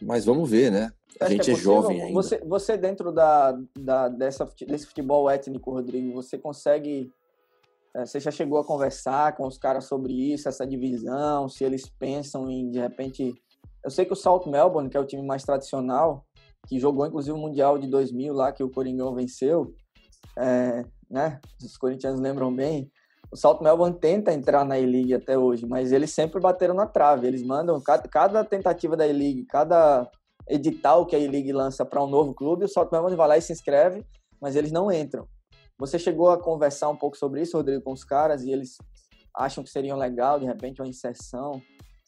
[0.00, 0.90] mas vamos ver, né?
[1.20, 2.14] A gente é, é jovem ainda.
[2.14, 7.17] Você, você dentro da, da, dessa, desse futebol étnico, Rodrigo, você consegue é,
[8.06, 12.50] você já chegou a conversar com os caras sobre isso, essa divisão, se eles pensam
[12.50, 13.34] em, de repente...
[13.84, 16.24] Eu sei que o Salt Melbourne, que é o time mais tradicional,
[16.66, 19.72] que jogou inclusive o Mundial de 2000 lá, que o Coringão venceu,
[20.36, 21.40] é, né?
[21.62, 22.90] Os corintianos lembram bem.
[23.30, 27.26] O Salt Melbourne tenta entrar na E-League até hoje, mas eles sempre bateram na trave.
[27.26, 30.10] Eles mandam cada, cada tentativa da E-League, cada
[30.48, 33.42] edital que a E-League lança para um novo clube, o Salt Melbourne vai lá e
[33.42, 34.04] se inscreve,
[34.40, 35.26] mas eles não entram.
[35.78, 38.78] Você chegou a conversar um pouco sobre isso, Rodrigo, com os caras e eles
[39.34, 41.62] acham que seria legal, de repente, uma inserção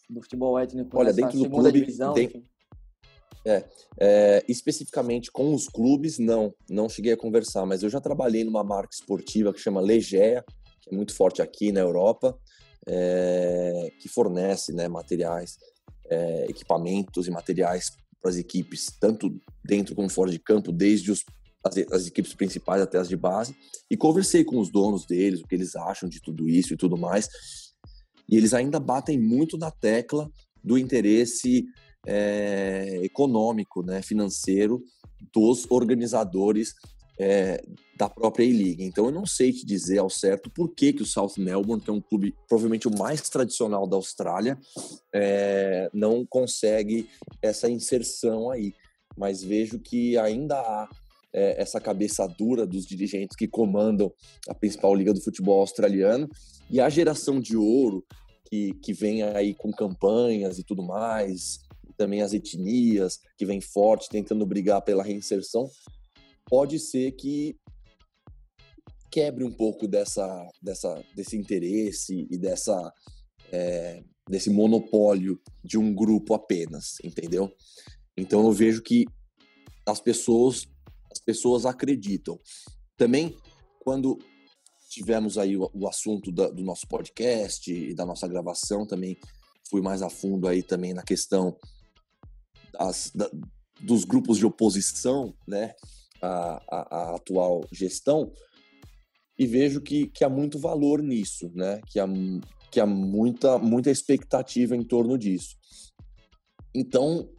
[0.08, 2.42] do futebol étnico Olha, dentro do clube, divisão, tem...
[3.46, 3.64] É,
[3.98, 8.62] é, especificamente com os clubes, não, não cheguei a conversar, mas eu já trabalhei numa
[8.62, 10.44] marca esportiva que chama Legea,
[10.82, 12.36] que é muito forte aqui na Europa,
[12.86, 15.58] é, que fornece né, materiais,
[16.10, 21.24] é, equipamentos e materiais para as equipes, tanto dentro como fora de campo, desde os
[21.64, 23.54] as, as, equipes principais até as de base,
[23.90, 26.96] e conversei com os donos deles, o que eles acham de tudo isso e tudo
[26.96, 27.28] mais.
[28.28, 30.30] E eles ainda batem muito na tecla
[30.62, 31.64] do interesse
[32.06, 34.82] é, econômico, né, financeiro
[35.32, 36.74] dos organizadores
[37.18, 37.62] é,
[37.98, 38.82] da própria E-League.
[38.82, 41.90] Então eu não sei te dizer ao certo por que, que o South Melbourne, que
[41.90, 44.58] é um clube provavelmente o mais tradicional da Austrália,
[45.14, 47.10] é, não consegue
[47.42, 48.72] essa inserção aí.
[49.18, 50.88] Mas vejo que ainda há
[51.32, 54.12] é, essa cabeça dura dos dirigentes que comandam
[54.48, 56.28] a principal liga do futebol australiano
[56.70, 58.04] e a geração de ouro
[58.44, 61.60] que, que vem aí com campanhas e tudo mais,
[61.96, 65.68] também as etnias que vem forte tentando brigar pela reinserção,
[66.46, 67.56] pode ser que
[69.10, 72.92] quebre um pouco dessa, dessa, desse interesse e dessa
[73.52, 77.52] é, desse monopólio de um grupo apenas, entendeu?
[78.16, 79.04] Então eu vejo que
[79.84, 80.68] as pessoas
[81.10, 82.38] as pessoas acreditam.
[82.96, 83.36] Também,
[83.80, 84.18] quando
[84.88, 89.16] tivemos aí o, o assunto da, do nosso podcast e da nossa gravação, também
[89.68, 91.56] fui mais a fundo aí também na questão
[92.72, 93.30] das, da,
[93.80, 95.74] dos grupos de oposição, né,
[96.20, 98.32] à, atual gestão,
[99.38, 102.06] e vejo que, que há muito valor nisso, né, que há,
[102.70, 105.56] que há muita, muita expectativa em torno disso.
[106.74, 107.30] Então,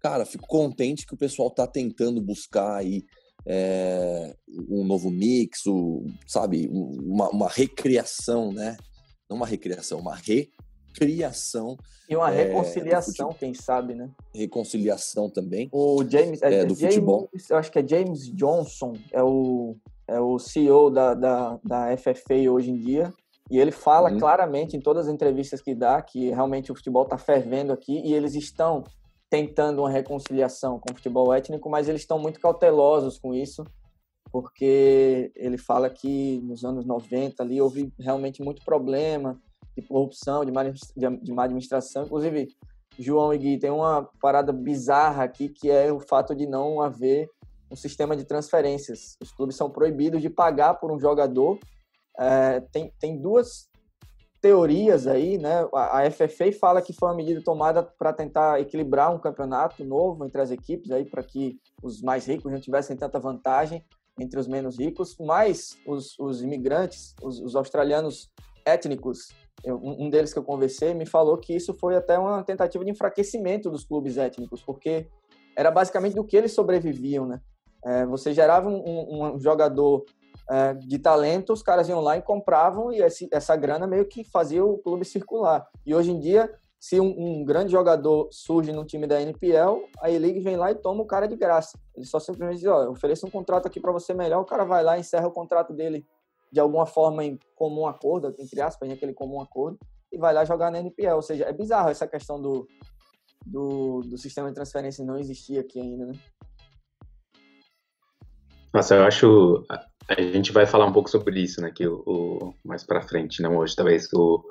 [0.00, 3.04] cara, fico contente que o pessoal está tentando buscar aí
[3.46, 4.34] é,
[4.68, 8.76] um novo mix, o, sabe, uma, uma, recriação, né?
[9.28, 11.76] Não uma recriação, uma recriação.
[12.08, 14.10] E uma é, reconciliação, quem sabe, né?
[14.34, 15.68] Reconciliação também.
[15.72, 17.30] O James, é, é do James, futebol.
[17.48, 19.76] Eu acho que é James Johnson, é o,
[20.08, 23.12] é o CEO da, da, da FFA hoje em dia.
[23.50, 24.18] E ele fala uhum.
[24.18, 28.14] claramente em todas as entrevistas que dá que realmente o futebol está fervendo aqui e
[28.14, 28.84] eles estão
[29.30, 33.64] tentando uma reconciliação com o futebol étnico, mas eles estão muito cautelosos com isso,
[34.32, 39.40] porque ele fala que nos anos 90 ali houve realmente muito problema
[39.76, 42.04] de corrupção, de má, de má administração.
[42.04, 42.48] Inclusive,
[42.98, 47.30] João e Gui, tem uma parada bizarra aqui que é o fato de não haver
[47.70, 49.16] um sistema de transferências.
[49.22, 51.58] Os clubes são proibidos de pagar por um jogador.
[52.18, 53.69] É, tem, tem duas
[54.40, 55.68] teorias aí, né?
[55.72, 60.40] A FFA fala que foi uma medida tomada para tentar equilibrar um campeonato novo entre
[60.40, 63.84] as equipes aí para que os mais ricos não tivessem tanta vantagem.
[64.18, 68.30] entre os menos ricos, mas os, os imigrantes, os, os australianos
[68.66, 69.28] étnicos,
[69.64, 72.90] eu, um deles que eu conversei me falou que isso foi até uma tentativa de
[72.90, 75.08] enfraquecimento dos clubes étnicos, porque
[75.56, 77.40] era basicamente do que eles sobreviviam, né?
[77.82, 80.04] É, você gerava um, um, um jogador
[80.86, 84.78] de talento, os caras iam lá e compravam e essa grana meio que fazia o
[84.78, 85.68] clube circular.
[85.86, 90.10] E hoje em dia, se um, um grande jogador surge no time da NPL, a
[90.10, 91.78] E-League vem lá e toma o cara de graça.
[91.94, 94.82] Ele só simplesmente diz, ó, ofereço um contrato aqui para você melhor, o cara vai
[94.82, 96.06] lá, encerra o contrato dele
[96.50, 99.78] de alguma forma em comum acordo, entre aspas, em aquele comum acordo,
[100.10, 101.14] e vai lá jogar na NPL.
[101.14, 102.66] Ou seja, é bizarro essa questão do,
[103.46, 106.12] do, do sistema de transferência não existir aqui ainda, né?
[108.72, 109.64] Nossa, eu acho.
[110.08, 111.70] A gente vai falar um pouco sobre isso, né?
[111.74, 114.42] Que o, o mais para frente, não hoje, talvez o,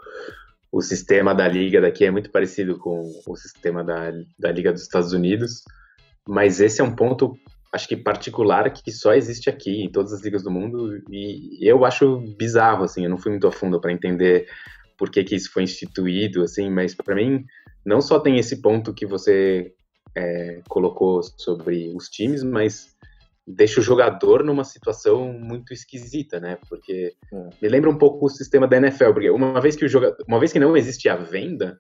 [0.71, 4.83] o sistema da liga daqui é muito parecido com o sistema da, da liga dos
[4.83, 5.63] Estados Unidos,
[6.27, 7.37] mas esse é um ponto,
[7.73, 11.83] acho que particular que só existe aqui em todas as ligas do mundo e eu
[11.83, 13.03] acho bizarro, assim.
[13.03, 14.47] Eu não fui muito a fundo para entender
[14.97, 17.45] por que que isso foi instituído, assim, mas para mim
[17.85, 19.73] não só tem esse ponto que você
[20.15, 22.95] é, colocou sobre os times, mas
[23.49, 26.57] deixa o jogador numa situação muito esquisita, né?
[26.69, 27.49] Porque é.
[27.59, 30.39] me lembra um pouco o sistema da NFL, porque uma vez que o jogador, uma
[30.39, 31.79] vez que não existe a venda,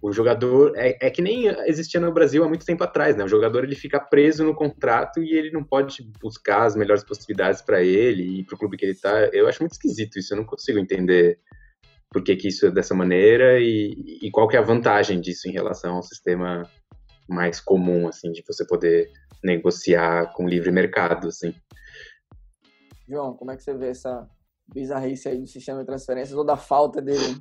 [0.00, 3.24] o jogador é, é, que nem existia no Brasil há muito tempo atrás, né?
[3.24, 7.60] O jogador ele fica preso no contrato e ele não pode buscar as melhores possibilidades
[7.60, 9.28] para ele e para o clube que ele tá.
[9.32, 11.38] Eu acho muito esquisito isso, eu não consigo entender
[12.10, 15.48] por que, que isso é dessa maneira e, e qual que é a vantagem disso
[15.48, 16.68] em relação ao sistema
[17.28, 19.10] mais comum, assim, de você poder
[19.42, 21.54] negociar com livre mercado, assim.
[23.08, 24.28] João, como é que você vê essa
[24.72, 27.40] bizarrice aí do sistema de transferências ou da falta dele?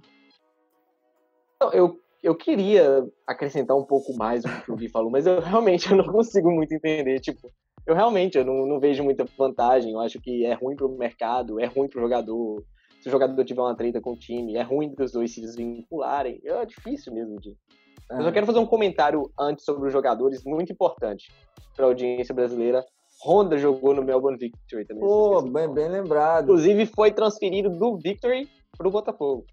[1.73, 5.89] Eu, eu queria acrescentar um pouco mais o que o Gui falou, mas eu realmente
[5.89, 7.19] eu não consigo muito entender.
[7.19, 7.51] Tipo,
[7.85, 9.93] eu realmente eu não, não vejo muita vantagem.
[9.93, 12.63] Eu acho que é ruim para o mercado, é ruim para o jogador.
[13.01, 16.39] Se o jogador tiver uma treta com o time, é ruim dos dois se desvincularem.
[16.43, 17.57] É difícil mesmo de,
[18.09, 21.31] eu só quero fazer um comentário antes sobre os jogadores, muito importante
[21.75, 22.85] para a audiência brasileira.
[23.23, 25.03] Honda jogou no Melbourne Victory também.
[25.03, 26.45] Pô, bem, bem lembrado.
[26.45, 29.45] Inclusive foi transferido do Victory para o Botafogo.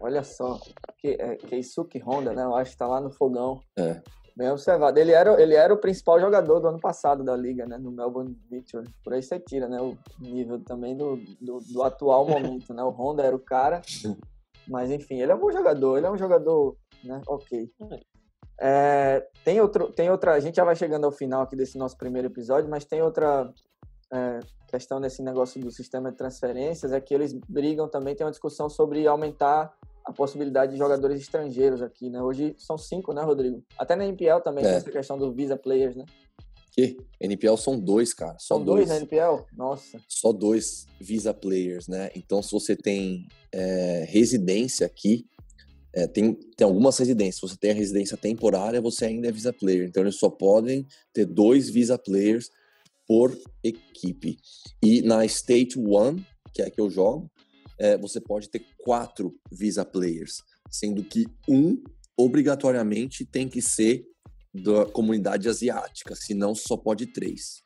[0.00, 0.58] Olha só,
[0.98, 2.44] que, é, Keisuke Honda, né?
[2.44, 3.60] Eu acho que tá lá no fogão.
[3.76, 4.00] É.
[4.36, 4.98] Bem observado.
[4.98, 7.76] Ele era, ele era o principal jogador do ano passado da liga, né?
[7.76, 8.88] No Melbourne Victory.
[9.02, 9.80] Por aí você tira, né?
[9.80, 12.82] O nível também do, do, do atual momento, né?
[12.82, 13.82] O Honda era o cara.
[14.66, 15.96] Mas enfim, ele é um bom jogador.
[15.96, 17.20] Ele é um jogador né?
[17.26, 17.70] Ok.
[18.60, 20.34] É, tem, outro, tem outra.
[20.34, 23.52] A gente já vai chegando ao final aqui desse nosso primeiro episódio, mas tem outra
[24.12, 28.14] é, questão nesse negócio do sistema de transferências é que eles brigam também.
[28.14, 29.74] Tem uma discussão sobre aumentar
[30.04, 32.22] a possibilidade de jogadores estrangeiros aqui, né?
[32.22, 33.64] Hoje são cinco, né, Rodrigo?
[33.78, 34.68] Até na NPL também é.
[34.68, 36.04] tem essa questão do visa players, né?
[36.72, 36.96] Que?
[37.20, 38.36] NPL são dois, cara.
[38.38, 38.88] Só são dois.
[38.88, 39.46] dois na NPL?
[39.56, 39.98] Nossa.
[40.08, 42.10] Só dois visa players, né?
[42.16, 45.24] Então, se você tem é, residência aqui,
[45.94, 47.36] é, tem, tem algumas residências.
[47.36, 49.86] Se você tem a residência temporária, você ainda é visa player.
[49.86, 52.50] Então, eles só podem ter dois visa players
[53.06, 54.36] por equipe.
[54.82, 57.30] E na State One, que é a que eu jogo,
[57.78, 61.82] é, você pode ter quatro visa players, sendo que um
[62.16, 64.04] obrigatoriamente tem que ser
[64.52, 67.62] da comunidade asiática, senão só pode três.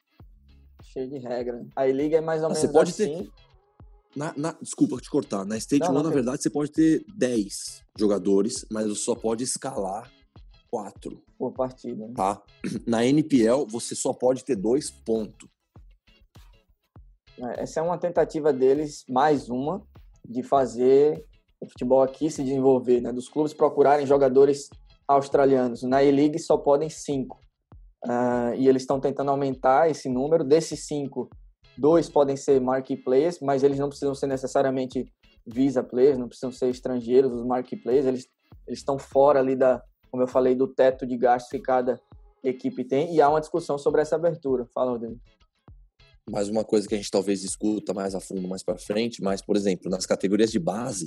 [0.83, 1.67] Cheio de regra.
[1.77, 3.25] A liga é mais ou menos você pode assim.
[3.25, 3.31] Ter,
[4.19, 5.45] na, na, desculpa te cortar.
[5.45, 9.15] Na State não, One, não, na verdade, você pode ter 10 jogadores, mas você só
[9.15, 10.11] pode escalar
[10.71, 11.23] 4.
[11.39, 12.09] Por partida.
[12.09, 12.15] Né?
[12.17, 12.43] Tá?
[12.85, 15.49] Na NPL, você só pode ter dois pontos.
[17.39, 19.87] É, essa é uma tentativa deles, mais uma,
[20.29, 21.25] de fazer
[21.61, 23.13] o futebol aqui se desenvolver, né?
[23.13, 24.69] Dos clubes procurarem jogadores
[25.07, 25.83] australianos.
[25.85, 27.41] Na E-League só podem cinco.
[28.05, 30.43] Uh, e eles estão tentando aumentar esse número.
[30.45, 31.31] Desses cinco,
[31.79, 35.11] Dois podem ser marquee players, mas eles não precisam ser necessariamente
[35.47, 38.29] visa players, não precisam ser estrangeiros, os marquee players, eles,
[38.67, 42.01] eles estão fora ali da, como eu falei, do teto de gastos que cada
[42.43, 44.67] equipe tem, e há uma discussão sobre essa abertura.
[44.75, 45.21] Fala, Rodrigo.
[46.29, 49.41] Mais uma coisa que a gente talvez discuta mais a fundo mais para frente, mas,
[49.41, 51.07] por exemplo, nas categorias de base,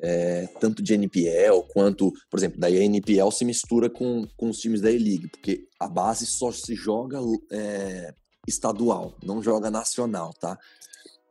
[0.00, 4.80] é, tanto de NPL quanto, por exemplo, da NPL se mistura com, com os times
[4.80, 7.18] da E-League, porque a base só se joga
[7.52, 8.14] é,
[8.46, 10.58] estadual, não joga nacional, tá?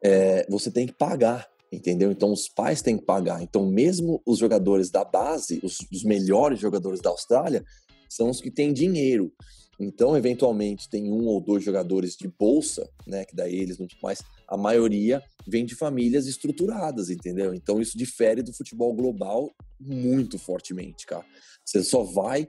[0.04, 2.12] É, você tem que pagar, entendeu?
[2.12, 3.42] Então os pais têm que pagar.
[3.42, 7.64] Então mesmo os jogadores da base, os, os melhores jogadores da Austrália,
[8.10, 9.32] são os que têm dinheiro.
[9.80, 13.26] Então, eventualmente, tem um ou dois jogadores de bolsa, né?
[13.26, 14.22] Que daí eles não mais.
[14.48, 17.54] A maioria vem de famílias estruturadas, entendeu?
[17.54, 21.26] Então, isso difere do futebol global muito fortemente, cara.
[21.66, 22.48] Você só vai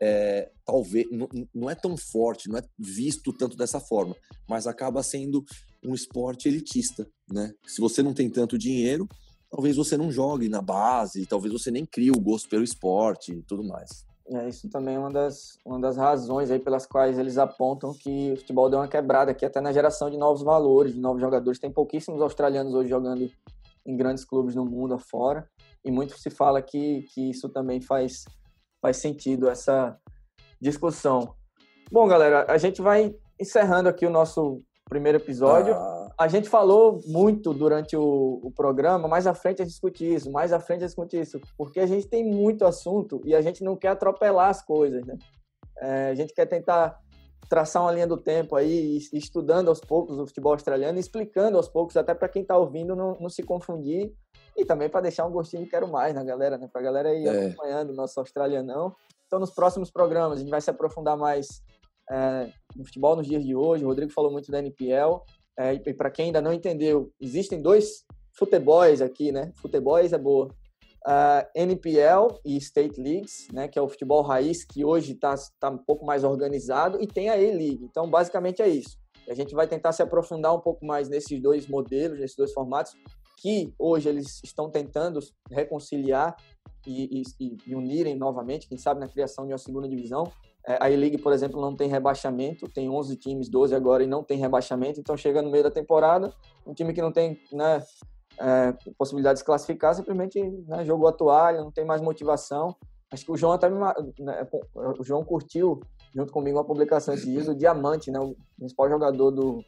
[0.00, 1.06] é, talvez
[1.54, 4.14] não, é tão forte, não é visto tanto dessa forma,
[4.48, 5.44] mas acaba sendo
[5.84, 7.52] um esporte elitista, né?
[7.66, 9.08] Se você não tem tanto dinheiro,
[9.50, 13.42] talvez você não jogue na base, talvez você nem crie o gosto pelo esporte e
[13.42, 14.06] tudo mais.
[14.30, 18.32] É, isso também é uma das, uma das razões aí pelas quais eles apontam que
[18.32, 21.58] o futebol deu uma quebrada aqui, até na geração de novos valores, de novos jogadores.
[21.58, 23.30] Tem pouquíssimos australianos hoje jogando
[23.86, 25.48] em grandes clubes no mundo afora,
[25.82, 28.26] e muito se fala que, que isso também faz,
[28.80, 29.98] faz sentido, essa
[30.60, 31.34] discussão.
[31.90, 35.74] Bom, galera, a gente vai encerrando aqui o nosso primeiro episódio.
[35.74, 40.14] Ah a gente falou muito durante o, o, programa, mais à frente a gente discute
[40.14, 43.36] isso, mais à frente a gente discute isso, porque a gente tem muito assunto e
[43.36, 45.16] a gente não quer atropelar as coisas, né?
[45.80, 46.98] É, a gente quer tentar
[47.48, 51.96] traçar uma linha do tempo aí, estudando aos poucos o futebol australiano, explicando aos poucos,
[51.96, 54.12] até para quem está ouvindo não, não, se confundir
[54.58, 56.68] e também para deixar um gostinho de quero mais na galera, né?
[56.70, 57.46] Para a galera ir é.
[57.46, 58.94] acompanhando o nosso australianão.
[59.26, 61.62] Então, nos próximos programas, a gente vai se aprofundar mais
[62.10, 63.84] é, no futebol nos dias de hoje.
[63.84, 65.22] O Rodrigo falou muito da NPL.
[65.56, 69.52] É, e para quem ainda não entendeu, existem dois futebols aqui, né?
[69.56, 70.48] Futebols é boa.
[71.06, 75.70] Uh, NPL e State Leagues, né, que é o futebol raiz, que hoje está tá
[75.70, 77.80] um pouco mais organizado, e tem a A-League.
[77.82, 78.98] Então, basicamente é isso.
[79.28, 82.94] A gente vai tentar se aprofundar um pouco mais nesses dois modelos, nesses dois formatos,
[83.40, 85.20] que hoje eles estão tentando
[85.50, 86.36] reconciliar
[86.86, 90.24] e, e, e unirem novamente, quem sabe na criação de uma segunda divisão.
[90.66, 94.22] É, a E-League, por exemplo, não tem rebaixamento, tem 11 times, 12 agora, e não
[94.22, 96.32] tem rebaixamento, então chega no meio da temporada,
[96.66, 97.82] um time que não tem né,
[98.38, 102.74] é, possibilidade de se classificar, simplesmente né, jogou a toalha, não tem mais motivação.
[103.10, 105.80] Acho que o João até né, o João curtiu
[106.14, 109.64] junto comigo uma publicação esses dias, o Diamante, né, o principal jogador do,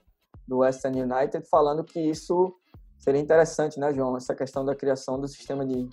[0.46, 2.54] do Western United, falando que isso
[3.00, 4.16] seria interessante, né, João?
[4.16, 5.88] Essa questão da criação do sistema de,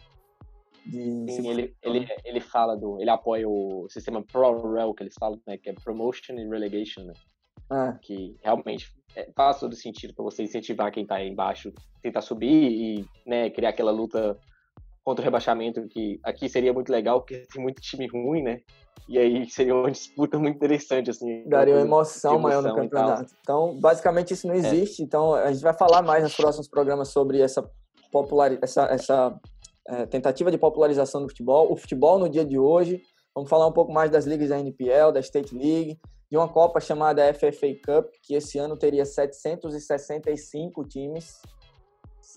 [0.85, 3.01] de Sim, ele, ele, ele fala do.
[3.01, 5.57] Ele apoia o sistema ProRel que eles falam, né?
[5.57, 7.13] Que é Promotion e Relegation, né?
[7.69, 7.97] Ah.
[8.01, 12.71] Que realmente é, faz todo sentido para você incentivar quem tá aí embaixo, tentar subir
[12.71, 14.37] e né, criar aquela luta
[15.07, 18.59] contra o rebaixamento, que aqui seria muito legal, porque tem muito time ruim, né?
[19.07, 21.47] E aí seria uma disputa muito interessante, assim.
[21.47, 23.33] Daria uma emoção, emoção maior no campeonato.
[23.39, 24.57] Então, basicamente, isso não é.
[24.57, 25.01] existe.
[25.01, 25.05] É.
[25.05, 27.63] Então, a gente vai falar mais nos próximos programas sobre essa
[28.11, 29.39] popular essa, essa
[29.87, 33.01] é, tentativa de popularização do futebol, o futebol no dia de hoje.
[33.33, 35.97] Vamos falar um pouco mais das ligas da NPL, da State League,
[36.29, 41.39] de uma Copa chamada FFA Cup, que esse ano teria 765 times.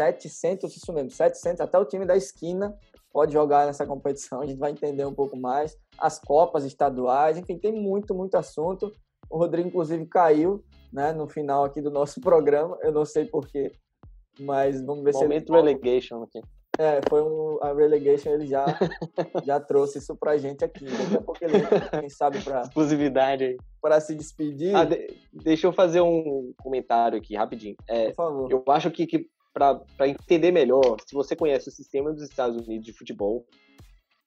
[0.00, 2.74] 700, isso mesmo, 700, até o time da esquina
[3.12, 5.76] pode jogar nessa competição, a gente vai entender um pouco mais.
[5.98, 8.92] As Copas estaduais, enfim, tem muito, muito assunto.
[9.28, 13.72] O Rodrigo, inclusive, caiu né, no final aqui do nosso programa, eu não sei porquê,
[14.38, 15.60] mas vamos ver Momento se ele...
[15.60, 16.40] relegation aqui.
[16.78, 18.64] É, foi um, a relegation, ele já,
[19.44, 20.86] já trouxe isso pra gente aqui.
[20.86, 21.58] Daqui a pouco ele,
[22.00, 22.62] quem sabe, pra.
[22.62, 23.56] Exclusividade aí.
[23.82, 24.74] Pra se despedir.
[24.74, 27.76] Ah, de, deixa eu fazer um comentário aqui, rapidinho.
[27.86, 28.50] É, Por favor.
[28.50, 32.86] Eu acho que, que para entender melhor, se você conhece o sistema dos Estados Unidos
[32.86, 33.44] de futebol,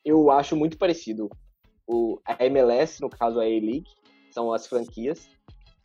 [0.03, 1.29] eu acho muito parecido.
[1.87, 3.85] O, a MLS, no caso a A-League,
[4.31, 5.29] são as franquias,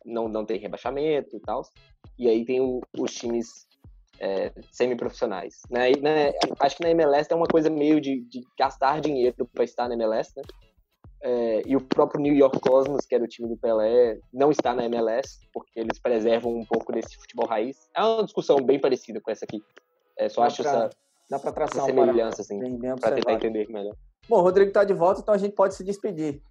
[0.05, 1.61] não, não tem rebaixamento e tal.
[2.17, 3.67] E aí tem o, os times
[4.19, 5.61] é, semi-profissionais.
[5.69, 5.91] Né?
[6.01, 6.31] né?
[6.59, 9.95] Acho que na MLS tem uma coisa meio de, de gastar dinheiro para estar na
[9.95, 10.43] MLS, né?
[11.21, 14.73] É, e o próprio New York Cosmos, que era o time do Pelé, não está
[14.73, 17.89] na MLS, porque eles preservam um pouco desse futebol raiz.
[17.95, 19.61] É uma discussão bem parecida com essa aqui.
[20.17, 20.89] É, só dá acho pra, essa,
[21.29, 22.59] dá pra traçar essa semelhança, assim,
[22.99, 23.95] para tentar entender melhor.
[24.27, 26.41] Bom, o Rodrigo está de volta, então a gente pode se despedir.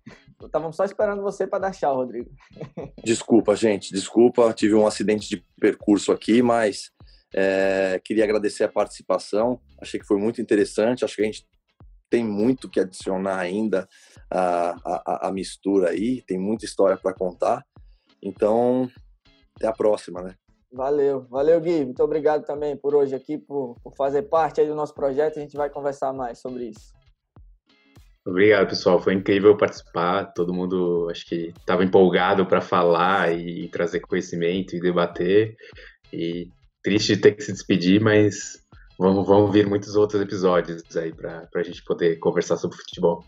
[0.43, 2.31] Estávamos só esperando você para dar tchau, Rodrigo.
[3.05, 4.53] Desculpa, gente, desculpa.
[4.53, 6.91] Tive um acidente de percurso aqui, mas
[7.35, 11.47] é, queria agradecer a participação, achei que foi muito interessante, acho que a gente
[12.11, 13.89] tem muito que adicionar ainda
[14.31, 17.65] a, a, a mistura aí, tem muita história para contar.
[18.23, 18.91] Então,
[19.57, 20.35] até a próxima, né?
[20.71, 24.75] Valeu, valeu Gui, muito obrigado também por hoje aqui, por, por fazer parte aí do
[24.75, 26.93] nosso projeto, a gente vai conversar mais sobre isso.
[28.27, 29.01] Obrigado, pessoal.
[29.01, 30.27] Foi incrível participar.
[30.35, 35.57] Todo mundo, acho que estava empolgado para falar e trazer conhecimento e debater.
[36.13, 36.51] E
[36.83, 38.63] triste de ter que se despedir, mas
[38.99, 43.25] vão, vão vir muitos outros episódios aí para a gente poder conversar sobre futebol.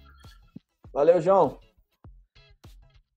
[0.93, 1.59] Valeu, João.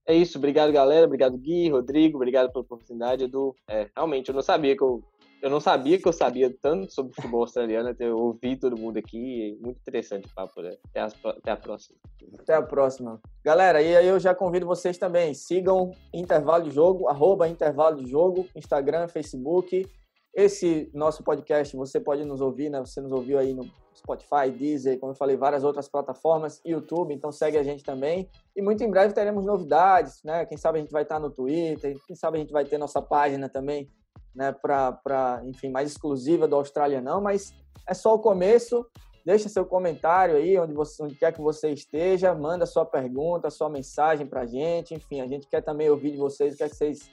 [0.06, 3.56] É isso, obrigado galera, obrigado Gui, Rodrigo, obrigado pela oportunidade, Edu.
[3.66, 5.02] É, realmente, eu não sabia que eu,
[5.40, 8.98] eu não sabia que eu sabia tanto sobre futebol australiano, até eu ouvi todo mundo
[8.98, 10.76] aqui, muito interessante o papo, né?
[10.90, 11.96] até, a, até a próxima.
[12.38, 13.18] Até a próxima.
[13.42, 18.10] Galera, e aí eu já convido vocês também, sigam Intervalo de Jogo, arroba Intervalo de
[18.10, 19.86] Jogo, Instagram, Facebook,
[20.34, 22.80] Esse nosso podcast você pode nos ouvir, né?
[22.80, 27.30] Você nos ouviu aí no Spotify, Deezer, como eu falei, várias outras plataformas, YouTube, então
[27.30, 28.28] segue a gente também.
[28.56, 30.44] E muito em breve teremos novidades, né?
[30.44, 33.00] Quem sabe a gente vai estar no Twitter, quem sabe a gente vai ter nossa
[33.00, 33.88] página também,
[34.34, 34.50] né?
[34.50, 37.54] Para, enfim, mais exclusiva do Austrália não, mas
[37.88, 38.84] é só o começo.
[39.24, 43.70] Deixa seu comentário aí, onde, você, onde quer que você esteja, manda sua pergunta, sua
[43.70, 44.94] mensagem para a gente.
[44.94, 47.08] Enfim, a gente quer também ouvir de vocês o que, é que vocês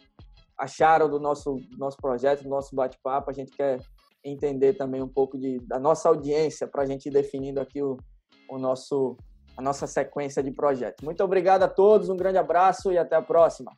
[0.61, 3.31] acharam do nosso, nosso projeto, do nosso bate-papo.
[3.31, 3.79] A gente quer
[4.23, 7.97] entender também um pouco de, da nossa audiência para a gente ir definindo aqui o,
[8.47, 9.17] o nosso,
[9.57, 11.03] a nossa sequência de projetos.
[11.03, 13.71] Muito obrigado a todos, um grande abraço e até a próxima.